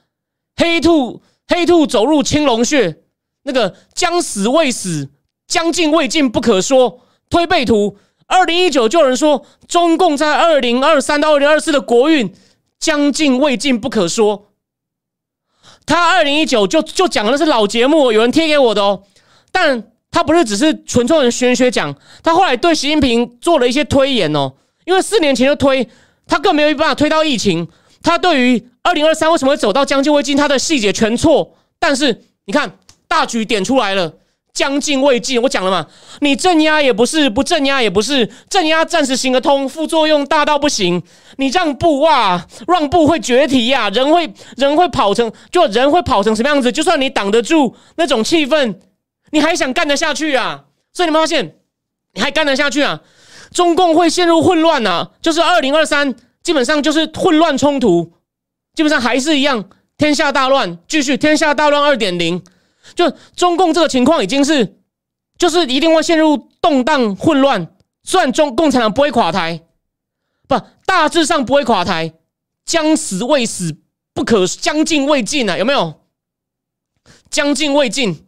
[0.57, 2.99] 黑兔黑兔走入青龙穴，
[3.45, 5.11] 那个将死未死，
[5.47, 7.01] 将尽未尽不可说。
[7.31, 7.97] 推背图。
[8.27, 12.35] 二零一九就有人说，中共在二零二三到二零二四的国运
[12.79, 14.49] 将近未尽不可说。
[15.87, 19.05] 他二零一九就就讲的是老节目，有人贴给我的哦。
[19.53, 24.55] 但他不是只是纯粹的玄学讲，他后来对习近平做了一些推演哦。
[24.85, 25.89] 因为四年前就推，
[26.27, 27.69] 他更没有办法推到疫情。
[28.03, 31.57] 他对于二零二三为什么会走到将近未尽，他的细节全错。
[31.79, 34.13] 但是你看大局点出来了。
[34.57, 35.87] 将近未尽，我讲了嘛？
[36.21, 41.03] 你镇压也不是，不镇压也不是，镇压暂时行得通，副作用大到不行。
[41.37, 46.73] 你让步哇，让步会决堤呀，人会人会跑成，就人会跑成什么样子？
[46.73, 48.77] 就算你挡得住那种气氛，
[49.31, 50.65] 你还想干得下去啊？
[50.95, 51.57] 所以你们发现，
[52.15, 52.99] 你还干得下去啊？
[53.53, 58.11] 中共会陷入混乱啊，就是二零二三，基本上就是混乱冲突，
[58.75, 59.63] 基本上还是一样，
[59.99, 62.43] 天下大乱，继续天下大乱二点零。
[62.95, 64.79] 就中共这个情况已经是，
[65.39, 67.75] 就是一定会陷入动荡混乱。
[68.03, 69.63] 虽然中共产党不会垮台，
[70.47, 72.15] 不大致上不会垮台，
[72.65, 73.77] 将死未死
[74.15, 76.03] 不可，将尽未尽啊，有没有？
[77.29, 78.25] 将尽未尽，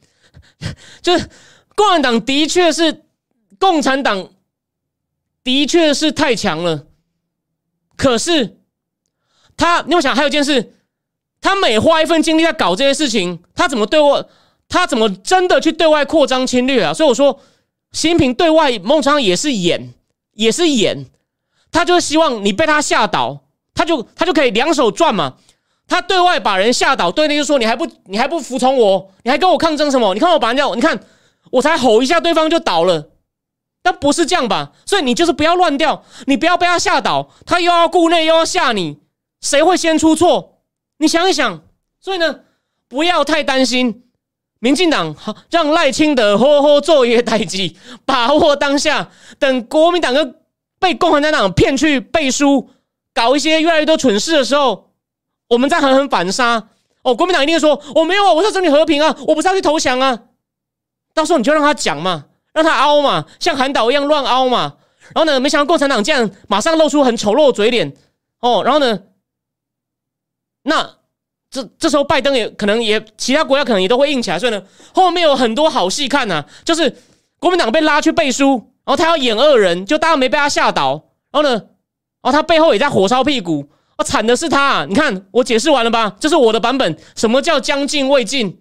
[1.00, 1.30] 就是
[1.76, 3.04] 共产党的确是
[3.59, 4.30] 共产党
[5.44, 6.86] 的确是太强了。
[7.96, 8.59] 可是
[9.56, 10.74] 他，你有想还有一件事，
[11.40, 14.28] 他每花一份精力在搞这些事情，他怎么对我？
[14.68, 16.92] 他怎么真的去对外扩张侵略啊？
[16.92, 17.40] 所以我说，
[17.92, 19.94] 习近平对外孟常也是演，
[20.34, 21.06] 也是演，
[21.72, 23.40] 他就是希望你被他吓倒，
[23.74, 25.36] 他就他就可以两手赚嘛。
[25.86, 30.12] 他对外把人吓倒，对内就说你还不你还不服从我，你还跟我抗争什么？
[30.12, 31.00] 你看我把人家，你看
[31.50, 33.08] 我才吼一下，对方就倒了。
[33.82, 34.72] 但不是这样吧？
[34.84, 38.98] 所以你就是不要乱掉，你不要被他吓倒，他又要顾内又要吓你，
[39.40, 40.58] 谁会先出错？
[40.98, 41.62] 你想一想。
[41.98, 42.40] 所以呢，
[42.86, 44.02] 不要太担心。
[44.61, 49.09] 民进党好让赖清德好好做一些代际，把握当下。
[49.38, 50.34] 等国民党跟
[50.80, 52.68] 被共产党骗去背书，
[53.14, 54.90] 搞一些越来越多蠢事的时候，
[55.48, 56.68] 我们再狠狠反杀。
[57.02, 60.18] 哦，国民党一定会说我没有啊，我是争取和平啊，我不是要去投降啊。
[61.14, 64.76] 到时候你就让他讲嘛，让他凹嘛，像韩导一样乱凹嘛。
[65.14, 67.94] 然后呢，没想到共产党这样马上露出很丑陋的嘴脸。
[68.40, 69.02] 哦，然后呢，
[70.62, 70.97] 那。
[71.51, 76.44] 这这时候，拜登也可能也其他国家可能也都会硬起来，所以呢，后面有很多好戏看呐。
[76.64, 76.94] 就是
[77.38, 81.05] 国民党被拉去背书，然后他要演恶人，就大家没被他吓倒。
[81.32, 81.51] 然后呢，
[82.22, 84.84] 然后他背后也在火烧屁股，啊，惨的是他。
[84.86, 86.14] 你看，我解释完了吧？
[86.20, 86.96] 这是我的版本。
[87.16, 88.61] 什么叫将进未进？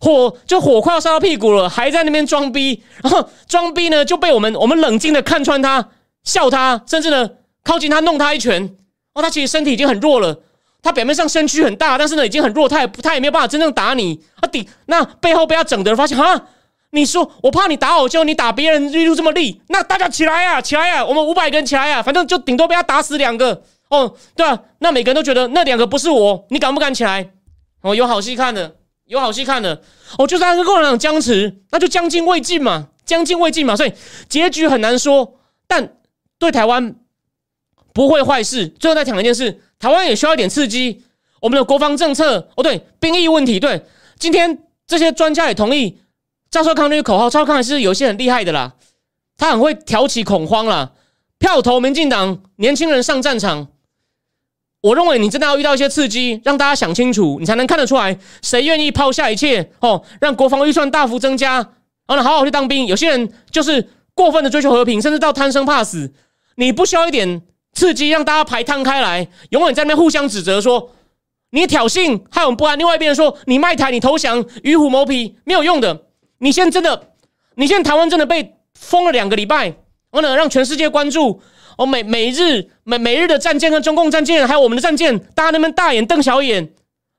[0.00, 2.82] 火就火快要烧到屁股了，还在那边装逼。
[3.02, 5.90] 然后装逼呢，就被我们我们冷静的看穿他，
[6.24, 7.30] 笑他，甚至呢
[7.62, 8.76] 靠近他弄他一拳。
[9.14, 10.40] 哦，他其实身体已经很弱了。
[10.82, 14.48] 他表面上身躯很大，但是呢，已经很弱，他也他也没有办法真正打你啊！
[14.48, 16.46] 顶那背后被他整的人发现哈，
[16.90, 24.58] 你说我怕你打我，就你打别人力度这么力，那大家起来呀，起来呀，我们五百个人起来呀，反正就顶多被他打死两个哦，对啊？
[24.78, 27.30] 那每个人都觉得那两个不是我，你敢不敢起来？
[27.82, 28.76] 哦，有好戏看的，
[29.06, 29.82] 有好戏看的
[30.18, 33.92] 哦，就是他跟共产党僵持，那就将进未尽嘛，将进未尽嘛，所以
[34.28, 35.34] 结局很难说，
[35.66, 35.96] 但
[36.38, 36.94] 对台湾
[37.92, 38.66] 不会坏事。
[38.68, 39.60] 最后再讲一件事。
[39.80, 41.02] 台湾也需要一点刺激，
[41.40, 43.82] 我们的国防政策哦，对，兵役问题，对，
[44.18, 45.96] 今天这些专家也同意，
[46.50, 48.74] 赵少康那个口号，赵少康还是有些很厉害的啦，
[49.38, 50.92] 他很会挑起恐慌啦，
[51.38, 53.68] 票投民进党，年轻人上战场，
[54.82, 61.54] 我认为你真的要遇到一些刺激，让大家想清楚，你才能看得出来谁愿意抛下一切哦，让国防预算大幅增加，
[62.06, 62.84] 然后好好去当兵。
[62.84, 66.12] 有些人就是过分的追求和平，甚至到贪生怕死，
[66.56, 67.40] 你不需要一点。
[67.72, 70.90] 刺激让大家排摊开来，永远在那边互相指责，说
[71.50, 72.78] 你挑衅害我们不安。
[72.78, 76.06] 另外一边说你卖台，你投降，与虎谋皮，没有用的。
[76.38, 77.10] 你现在真的，
[77.54, 79.74] 你现在台湾真的被封了两个礼拜，
[80.10, 81.40] 我呢让全世界关注。
[81.78, 86.72] 哦，每每日每每日的战舰跟中共战舰，还有我们的战舰，大家那边大眼瞪小眼。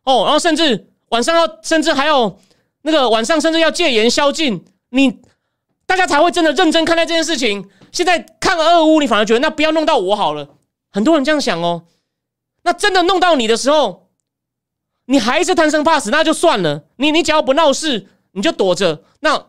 [0.04, 2.40] 哦，然后甚至晚上要，甚至还有
[2.84, 5.20] 那个晚上甚至要戒严宵禁，你
[5.86, 7.68] 大家才会真的认真看待这件事情。
[7.92, 8.20] 现在
[8.56, 10.50] 看俄乌，你反而觉得那不要弄到我好了。
[10.92, 11.84] 很多人这样想哦。
[12.64, 14.10] 那真的弄到你的时候，
[15.06, 16.84] 你还是贪生怕死，那就算了。
[16.98, 19.04] 你你只要不闹事，你就躲着。
[19.22, 19.46] 那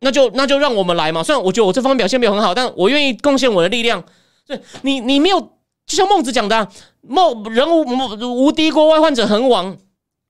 [0.00, 1.22] 那就那就让我们来嘛。
[1.22, 4.02] 虽然我觉得我这方面表现没有很好，但我愿意贡献我的力量。
[4.46, 6.68] 对，你你没有，就像孟子讲的，
[7.02, 7.84] 孟人无
[8.46, 9.76] 无敌国外患者恒亡。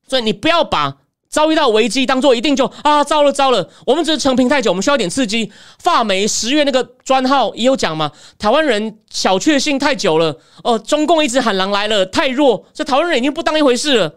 [0.09, 0.99] 所以你不要把。
[1.35, 3.68] 遭遇到危机，当做一定就啊，糟了糟了！
[3.85, 5.51] 我们只是成平太久，我们需要点刺激。
[5.80, 14.14] 发霉十月那个专号也有讲嘛，台湾人小确幸太久了哦，中共一直喊狼来了，太弱，这台湾人已经不当一回事了，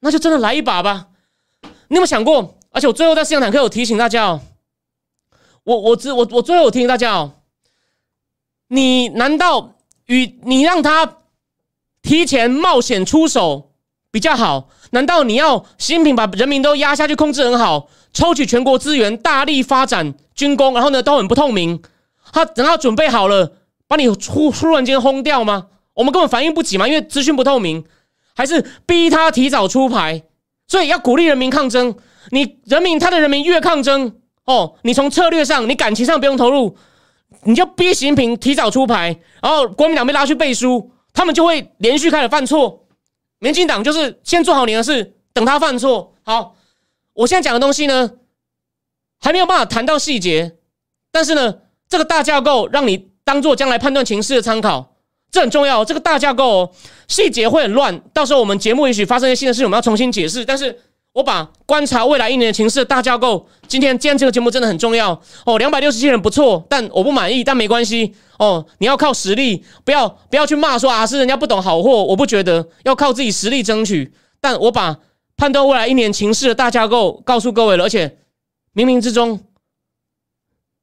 [0.00, 1.08] 那就真的来一把吧。
[1.88, 2.56] 你有没有想过？
[2.70, 4.40] 而且我最后在思想坦克有提醒大家哦，
[5.64, 7.32] 我我只我我最后有提醒大家哦，
[8.68, 9.74] 你难道
[10.06, 11.18] 与你让他
[12.00, 13.65] 提前冒险出手
[14.16, 14.70] 比较好？
[14.92, 21.82] 难道你要习近平把人民都压下去控制很好，抽取全国资源，大力发展军工，然后呢都很不透明？
[22.32, 23.52] 他等他准备好了，
[23.86, 25.66] 把你突突然间轰掉吗？
[25.92, 27.84] 我们根本反应不及嘛，因为资讯不透明，
[28.34, 30.22] 还是逼他提早出牌？
[30.66, 31.94] 所以要鼓励人民抗争。
[32.30, 34.14] 你人民他的人民越抗争
[34.46, 36.74] 哦，你从策略上，你感情上不用投入，
[37.42, 42.85] 你就逼习近平提早出牌，然后国民党被拉去背书，他们就会连续开始犯错。
[43.38, 46.14] 民进党就是先做好你的事，等他犯错。
[46.22, 46.56] 好，
[47.12, 48.10] 我现在讲的东西呢，
[49.20, 50.56] 还没有办法谈到细节，
[51.10, 51.58] 但是呢，
[51.88, 54.96] 这个大架构让你当做将来判断情势的参考，
[55.30, 55.84] 这很重要。
[55.84, 56.74] 这个大架构
[57.08, 60.44] 细节会很乱，到时候我们节目也许发生一些新的事情，我们要重新解释。
[60.44, 60.80] 但是
[61.16, 65.56] 我把观察未来一年的情势的大架构，今天今天这个节目真的很重要哦。
[65.56, 68.14] 两百六十七人不错，但我不满意，但没关系。
[68.38, 74.12] 哦，你要靠实力，不要不要去骂说啊是人家不懂好货，我不觉得要靠自己实力争取。
[74.42, 74.94] 但我把
[75.38, 78.18] 判断未来一年情势的大架构告诉各位了，而且
[78.74, 79.40] 冥冥之中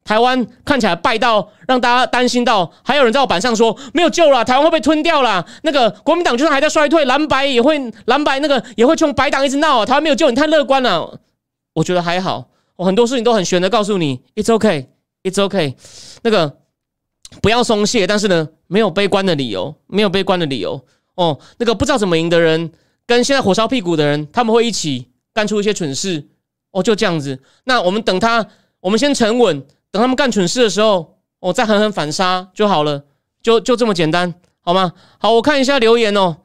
[0.03, 5.45] 台湾看起来败到让大家担心到，还有人在我板上说没有救了，台湾会被吞掉了。
[5.61, 11.19] 那个国民党就算还在衰退，蓝白也会蓝白那个也会从白党一直闹，台湾没有救，你太乐观了。
[11.73, 15.75] 我觉得还好，我很多事情都很悬的，告诉你，it's OK，It's OK
[16.23, 16.57] 那个
[17.41, 20.85] 不要松懈，但是呢，没有悲观的理由，没有悲观的理由
[21.15, 21.39] 哦。
[21.57, 22.71] 那个不知道怎么赢的人，
[23.07, 26.27] 跟现在火烧屁股的人，他们会一起干出一些蠢事
[26.71, 27.41] 哦，就这样子。
[27.63, 28.45] 那我们等他，
[28.81, 29.65] 我们先沉稳。
[29.93, 33.03] 等他们干蠢事的时候，我再狠狠反杀就好了，
[33.43, 34.93] 就就这么简单，好吗？
[35.19, 36.37] 好，我看一下留言哦。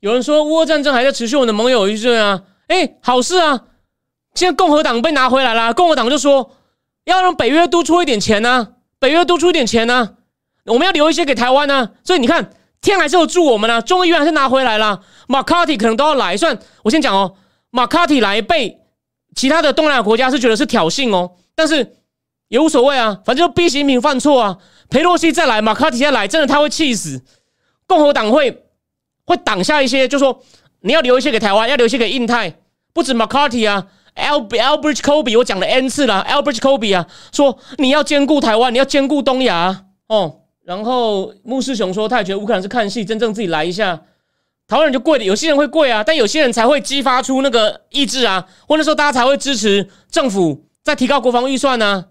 [0.00, 3.62] 有人说，乌俄战争还在持续，我的盟友一阵啊，哎，好事啊！
[4.34, 6.50] 现在共和党被拿回来了，共和党就说
[7.04, 10.16] 要让北约多出一点钱呢，北约多出一点钱呢，
[10.66, 11.92] 我们要留一些给台湾呢。
[12.04, 12.50] 所以你看，
[12.82, 15.00] 天还是有助我们呢，众议院还是拿回来了。
[15.28, 17.36] 马卡蒂可能都要来，算我先讲哦，
[17.70, 18.80] 马卡蒂来被
[19.34, 21.94] 其他的东南亚国家是觉得是挑衅哦，但是。
[22.48, 24.58] 也无所谓啊，反正就逼习近平犯错啊。
[24.88, 27.22] 佩洛西再来，马卡提再来，真的他会气死。
[27.86, 28.64] 共和党会
[29.24, 30.42] 会挡下一些，就说
[30.80, 32.54] 你要留一些给台湾，要留一些给印太。
[32.92, 40.40] 不止马卡提啊，Albert Kobe 我讲了 N 次了，Albert Kobe 啊，说你要兼顾台湾，你要兼顾东亚哦。
[40.64, 44.02] 然后穆世雄说，他也觉得乌克兰是看戏，真正自己来一下，
[44.66, 45.24] 台湾人就贵了。
[45.24, 52.06] 有些人会贵啊，但有些人才会激发出那个意志啊，或者说大家才会支持政府在提高国防预算呢。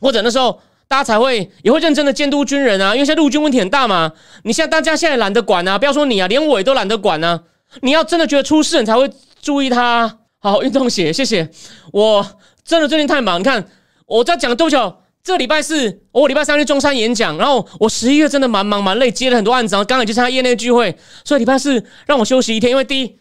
[0.00, 4.12] 或者那时候大家才会也会认真的监督军人啊，因为现在陆军问题很大嘛。
[4.44, 7.42] 你现在大家现在懒得管啊，不要说你啊，连我也都懒得管啊。
[7.82, 9.10] 你要真的觉得出事，你才会
[9.42, 10.18] 注意他。
[10.38, 11.50] 好，运动鞋，谢谢。
[11.92, 12.26] 我
[12.64, 13.68] 真的最近太忙，你看
[14.06, 14.94] 我在讲多久？
[15.22, 23.18] 这礼拜四，我礼拜三去中山演讲，然后我十一月真的蛮忙蛮累，接了很多案子，然后刚好去参加业内聚会，所以礼拜四让我休息一天，因为第一。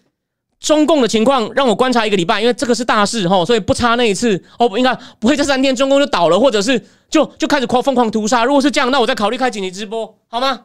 [0.59, 4.69] 中共的情况让我观察一个礼拜，因为这个是大事哈，所以不差那一次哦。
[4.77, 8.43] 应该不会这三天中共就倒了，或者是就就开始狂疯狂屠杀。
[8.43, 10.61] 如果是这样，那我再考虑开紧急直播好吗？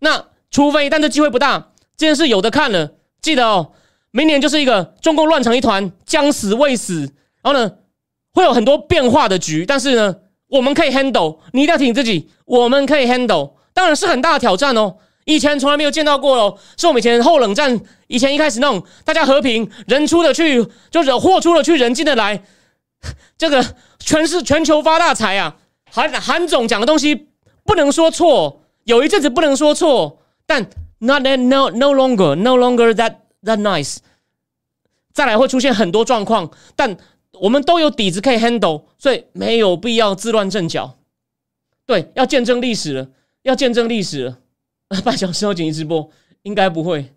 [0.00, 1.72] 那除非，但这机会不大。
[1.96, 3.72] 这件事有的看了，记得哦，
[4.12, 7.00] 明年就是一个中共乱成一团，将死未死。
[7.42, 7.72] 然后呢，
[8.32, 10.16] 会有很多变化的局，但是呢，
[10.48, 11.38] 我们可以 handle。
[11.52, 13.52] 你一定要提醒自己，我们可以 handle。
[13.74, 14.96] 当然是很大的挑战哦。
[15.28, 22.42] 以前从来没有见到过哦，是我们以前后冷战以前一开始那种大家和平，人出的去就惹祸出了去，人进的来，
[23.36, 23.62] 这个
[23.98, 25.56] 全是全球发大财啊！
[25.90, 27.28] 韩韩总讲的东西
[27.62, 30.62] 不能说错，有一阵子不能说错，但
[31.00, 33.98] not no no longer no longer that that nice，
[35.12, 36.96] 再来会出现很多状况，但
[37.32, 40.96] 我们都有底子可以 handle，所以没有必要自乱阵脚。
[41.84, 43.08] 对，要见证历史了，
[43.42, 44.38] 要见证历史了。
[45.04, 46.08] 半小时后紧急直播
[46.44, 47.12] 应该不会，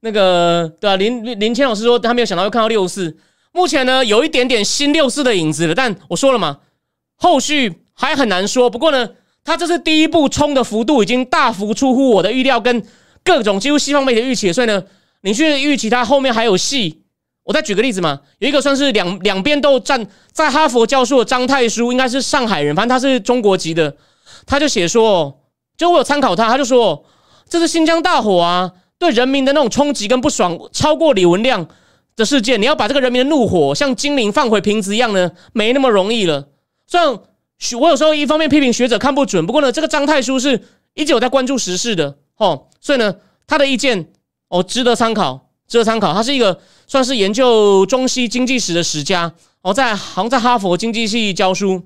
[0.00, 3.16] 那个对啊，林林谦老师说他没有想到会看到六四，
[3.52, 6.58] 目前呢有一点点新六四的影子了，但我说了嘛，
[7.14, 8.68] 后续还很难说。
[8.68, 9.10] 不过呢，
[9.44, 12.84] 他这是第一步冲的幅度已经大幅出乎我的预料，跟
[13.22, 14.82] 各种几乎西方媒体预期，所以呢，
[15.20, 17.02] 你去预期他后面还有戏。
[17.44, 23.96] 我再举个例子嘛，有一个算是两两边都站在哈佛教授的张太书，应该是上海人，反正他是中国籍的，
[24.44, 25.42] 他就写说。
[25.76, 27.04] 就我有参考他，他就说
[27.48, 31.68] 这是新疆大火啊，对人民的那种冲击跟不爽超过李文亮
[32.16, 32.60] 的事件。
[32.60, 36.48] 你要把这个人民的怒火像精灵放回瓶子一样呢，没那么容易了。
[36.86, 37.18] 虽然
[37.78, 40.62] 我有时候一方面批评学者看不准，不过呢，这个张太书是
[40.94, 43.14] 一直有在关注时事的哦，所以呢，
[43.46, 44.08] 他的意见
[44.48, 46.14] 哦值得参考，值得参考。
[46.14, 49.32] 他是一个算是研究中西经济史的史家
[49.62, 51.82] 哦，在好像在哈佛经济系教书，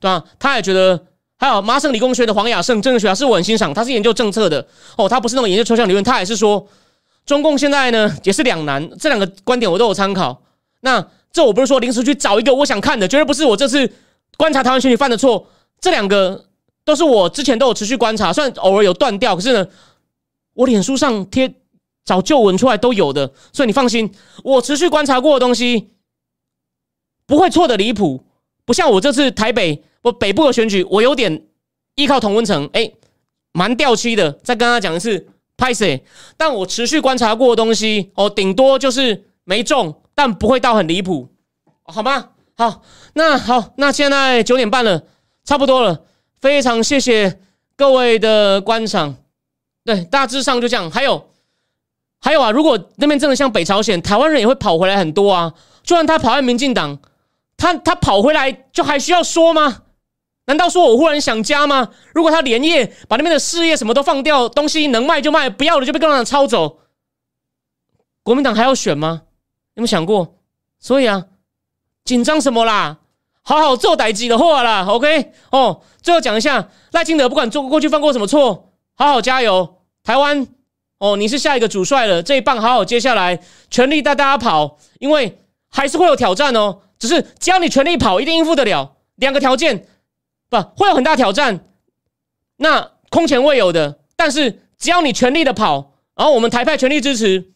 [0.00, 0.24] 对吧？
[0.38, 1.07] 他也觉得。
[1.40, 4.66] 还有麻省理工学的黄雅胜政治学家是我很欣赏，他是研究政策的
[4.96, 6.66] 哦，他不是那种研究抽象理论，他也是说
[7.24, 10.42] 中共现在呢也是两难，这两个观点我都有参考。
[10.80, 13.88] 那这我不是说临时去找一个我想看的，绝对不是我这次
[14.36, 15.46] 观察台湾选举犯的错，
[15.80, 16.44] 这两个
[16.84, 19.64] 都是我之前都有持续观察，虽然偶尔有断掉，可是呢，
[20.54, 21.54] 我脸书上贴
[22.04, 24.12] 找旧文出来都有的，所以你放心，
[24.42, 25.90] 我持续观察过的东西
[27.26, 28.24] 不会错的离谱，
[28.64, 29.84] 不像我这次台北。
[30.02, 31.46] 我北部的选举，我有点
[31.94, 32.90] 依靠同温层，哎，
[33.52, 34.32] 蛮掉漆的。
[34.32, 35.26] 再跟他讲一次，
[35.56, 36.04] 拍谁？
[36.36, 41.28] 但我持续观察过的东西，哦，顶多就是没中，但不会到很离谱，
[41.82, 42.30] 好吗？
[42.56, 42.82] 好，
[43.14, 45.04] 那好，那现在九点半了，
[45.44, 46.04] 差不多了。
[46.40, 47.40] 非常谢谢
[47.76, 49.16] 各位的观赏，
[49.84, 50.90] 对，大致上就这样。
[50.90, 51.30] 还有，
[52.20, 55.52] 还有啊，如果那边真的像北朝鲜，台湾人也会跑回来很多啊。
[55.82, 56.98] 就算他跑在民进党，
[57.56, 59.82] 他他跑回来，就还需要说吗？
[60.48, 61.90] 难道说我忽然想家吗？
[62.14, 66.78] 如果他连夜把那边的事业什么都放掉，东西能卖就卖，不要了就被共产党抄走，
[68.22, 69.22] 国民党还要选吗？
[69.74, 70.38] 有没有想过？
[70.80, 71.26] 所以啊，
[72.02, 72.98] 紧张什么啦？
[73.42, 75.82] 好好做歹机的话啦，OK 哦。
[76.00, 80.46] 最后讲一下赖清德，不管做过去犯过什么错，好好加油，台湾
[80.96, 83.38] 哦，你是下一个主帅了，这一棒好好接下来，
[83.68, 85.38] 全力带大家跑，因为
[85.68, 86.80] 还是会有挑战哦。
[86.98, 88.96] 只是只要你全力跑，一定应付得了。
[89.16, 89.86] 两个条件
[90.50, 91.66] 不会有很大挑战，
[92.56, 94.00] 那空前未有的。
[94.16, 97.52] 但是只要你全力的跑，然后我们台派全力支持，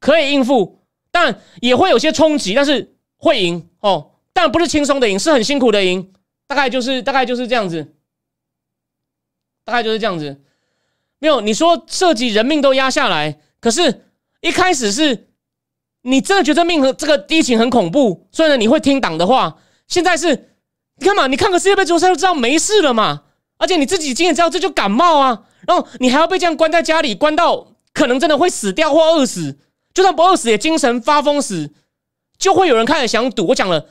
[0.00, 4.12] 可以应付，但也会有些冲击，但是会赢哦。
[4.32, 6.12] 但不是轻松的赢，是很辛苦的赢。
[6.46, 7.94] 大概就是大概就是这样子，
[9.64, 10.42] 大概就是这样子。
[11.18, 14.04] 没有你说涉及人命都压下来，可是
[14.40, 15.30] 一开始是
[16.02, 19.58] 你真的觉得命和这个疫情很恐怖，所以呢你会听党的话。
[19.88, 20.55] 现在是
[20.98, 23.22] 你看嘛，你看个世界杯决赛就知道没事了嘛。
[23.58, 29.58] 而且你自己今天知道这就感冒啊，然后你还要被这样关在家里，关到可能真的会死掉或饿死，
[29.94, 31.70] 就算不饿死也精神发疯死，
[32.38, 33.46] 就会有人开始想赌。
[33.48, 33.86] 我讲了。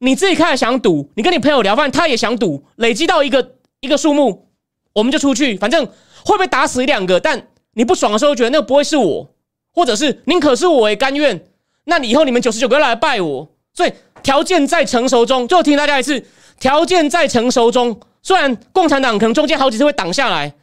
[0.00, 4.50] 你自己开始想赌，你跟你朋友聊饭，他也想赌，累积到一个一个数目，
[4.92, 5.88] 我们就出去，反正
[6.26, 9.30] 会被打死一两个，但你不爽的时候，觉得那不会是我，
[9.72, 11.46] 或者是宁可是我也甘愿。
[11.84, 16.22] 那你以后你们九十九个来拜我，所以条件在成熟中，最后听大家一次，
[16.64, 20.54] 条件在成熟中，虽然共产党可能中间好几次会挡下来，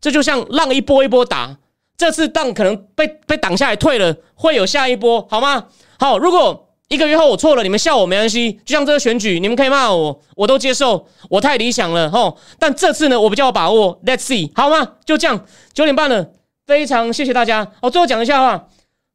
[0.00, 1.56] 这就像浪一波一波打，
[1.96, 5.66] 这次浪可能被被挡下来退了，会有下一波，好吗？
[6.00, 6.64] 好，如果。
[6.88, 8.50] 一个月后我错了，你们笑我没关系。
[8.64, 11.06] 就像这个选举，你们可以骂我，我都接受。
[11.28, 14.00] 我太理想了吼，但这次呢，我比较有把握。
[14.06, 14.94] Let's see，好吗？
[15.04, 15.44] 就这样，
[15.74, 16.30] 九点半了，
[16.66, 17.72] 非常谢谢大家。
[17.82, 18.68] 哦，最后讲一下话，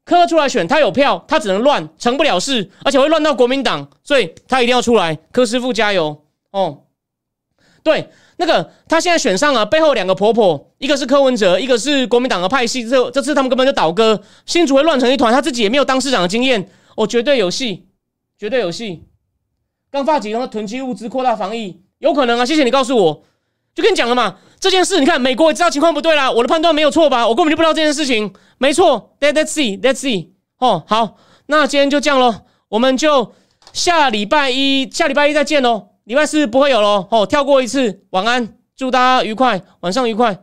[0.06, 5.16] 柯出来选，他有票，他只能乱，成不了事，而且会乱到国民党，所以他一定要出来。
[5.32, 6.80] 柯师傅加油哦！
[7.84, 12.88] 对，那个他现在选上了，背后两个婆婆，一个是柯文哲，一个是国民党的派系。
[12.88, 16.70] 这这次他们根本就倒戈，新竹会乱成一团，他自己也没有当市长的经验。
[16.96, 17.88] 我绝对有戏，
[18.38, 19.04] 绝对有戏。
[19.92, 22.46] 刚发几后囤积物资，扩大防疫，有可能啊！
[22.46, 23.24] 谢谢你告诉我，
[23.76, 24.38] 就跟你讲了嘛。
[24.64, 27.27] 这件事，你看美国也知道情况不对啦，我的判断没有错吧？
[27.27, 29.18] 我根本就不知道这件事情，没错。
[29.19, 30.30] Let's see, let's see。
[30.57, 31.18] 哦，好，
[31.48, 32.34] 那今天就这样喽，
[32.69, 33.34] 我们就
[33.73, 35.90] 下礼拜一，下礼拜一再见喽。
[36.06, 37.06] 礼拜四不会有喽。
[37.11, 38.06] 哦，跳过一次。
[38.11, 40.40] 晚安，祝大家愉快，晚上愉快。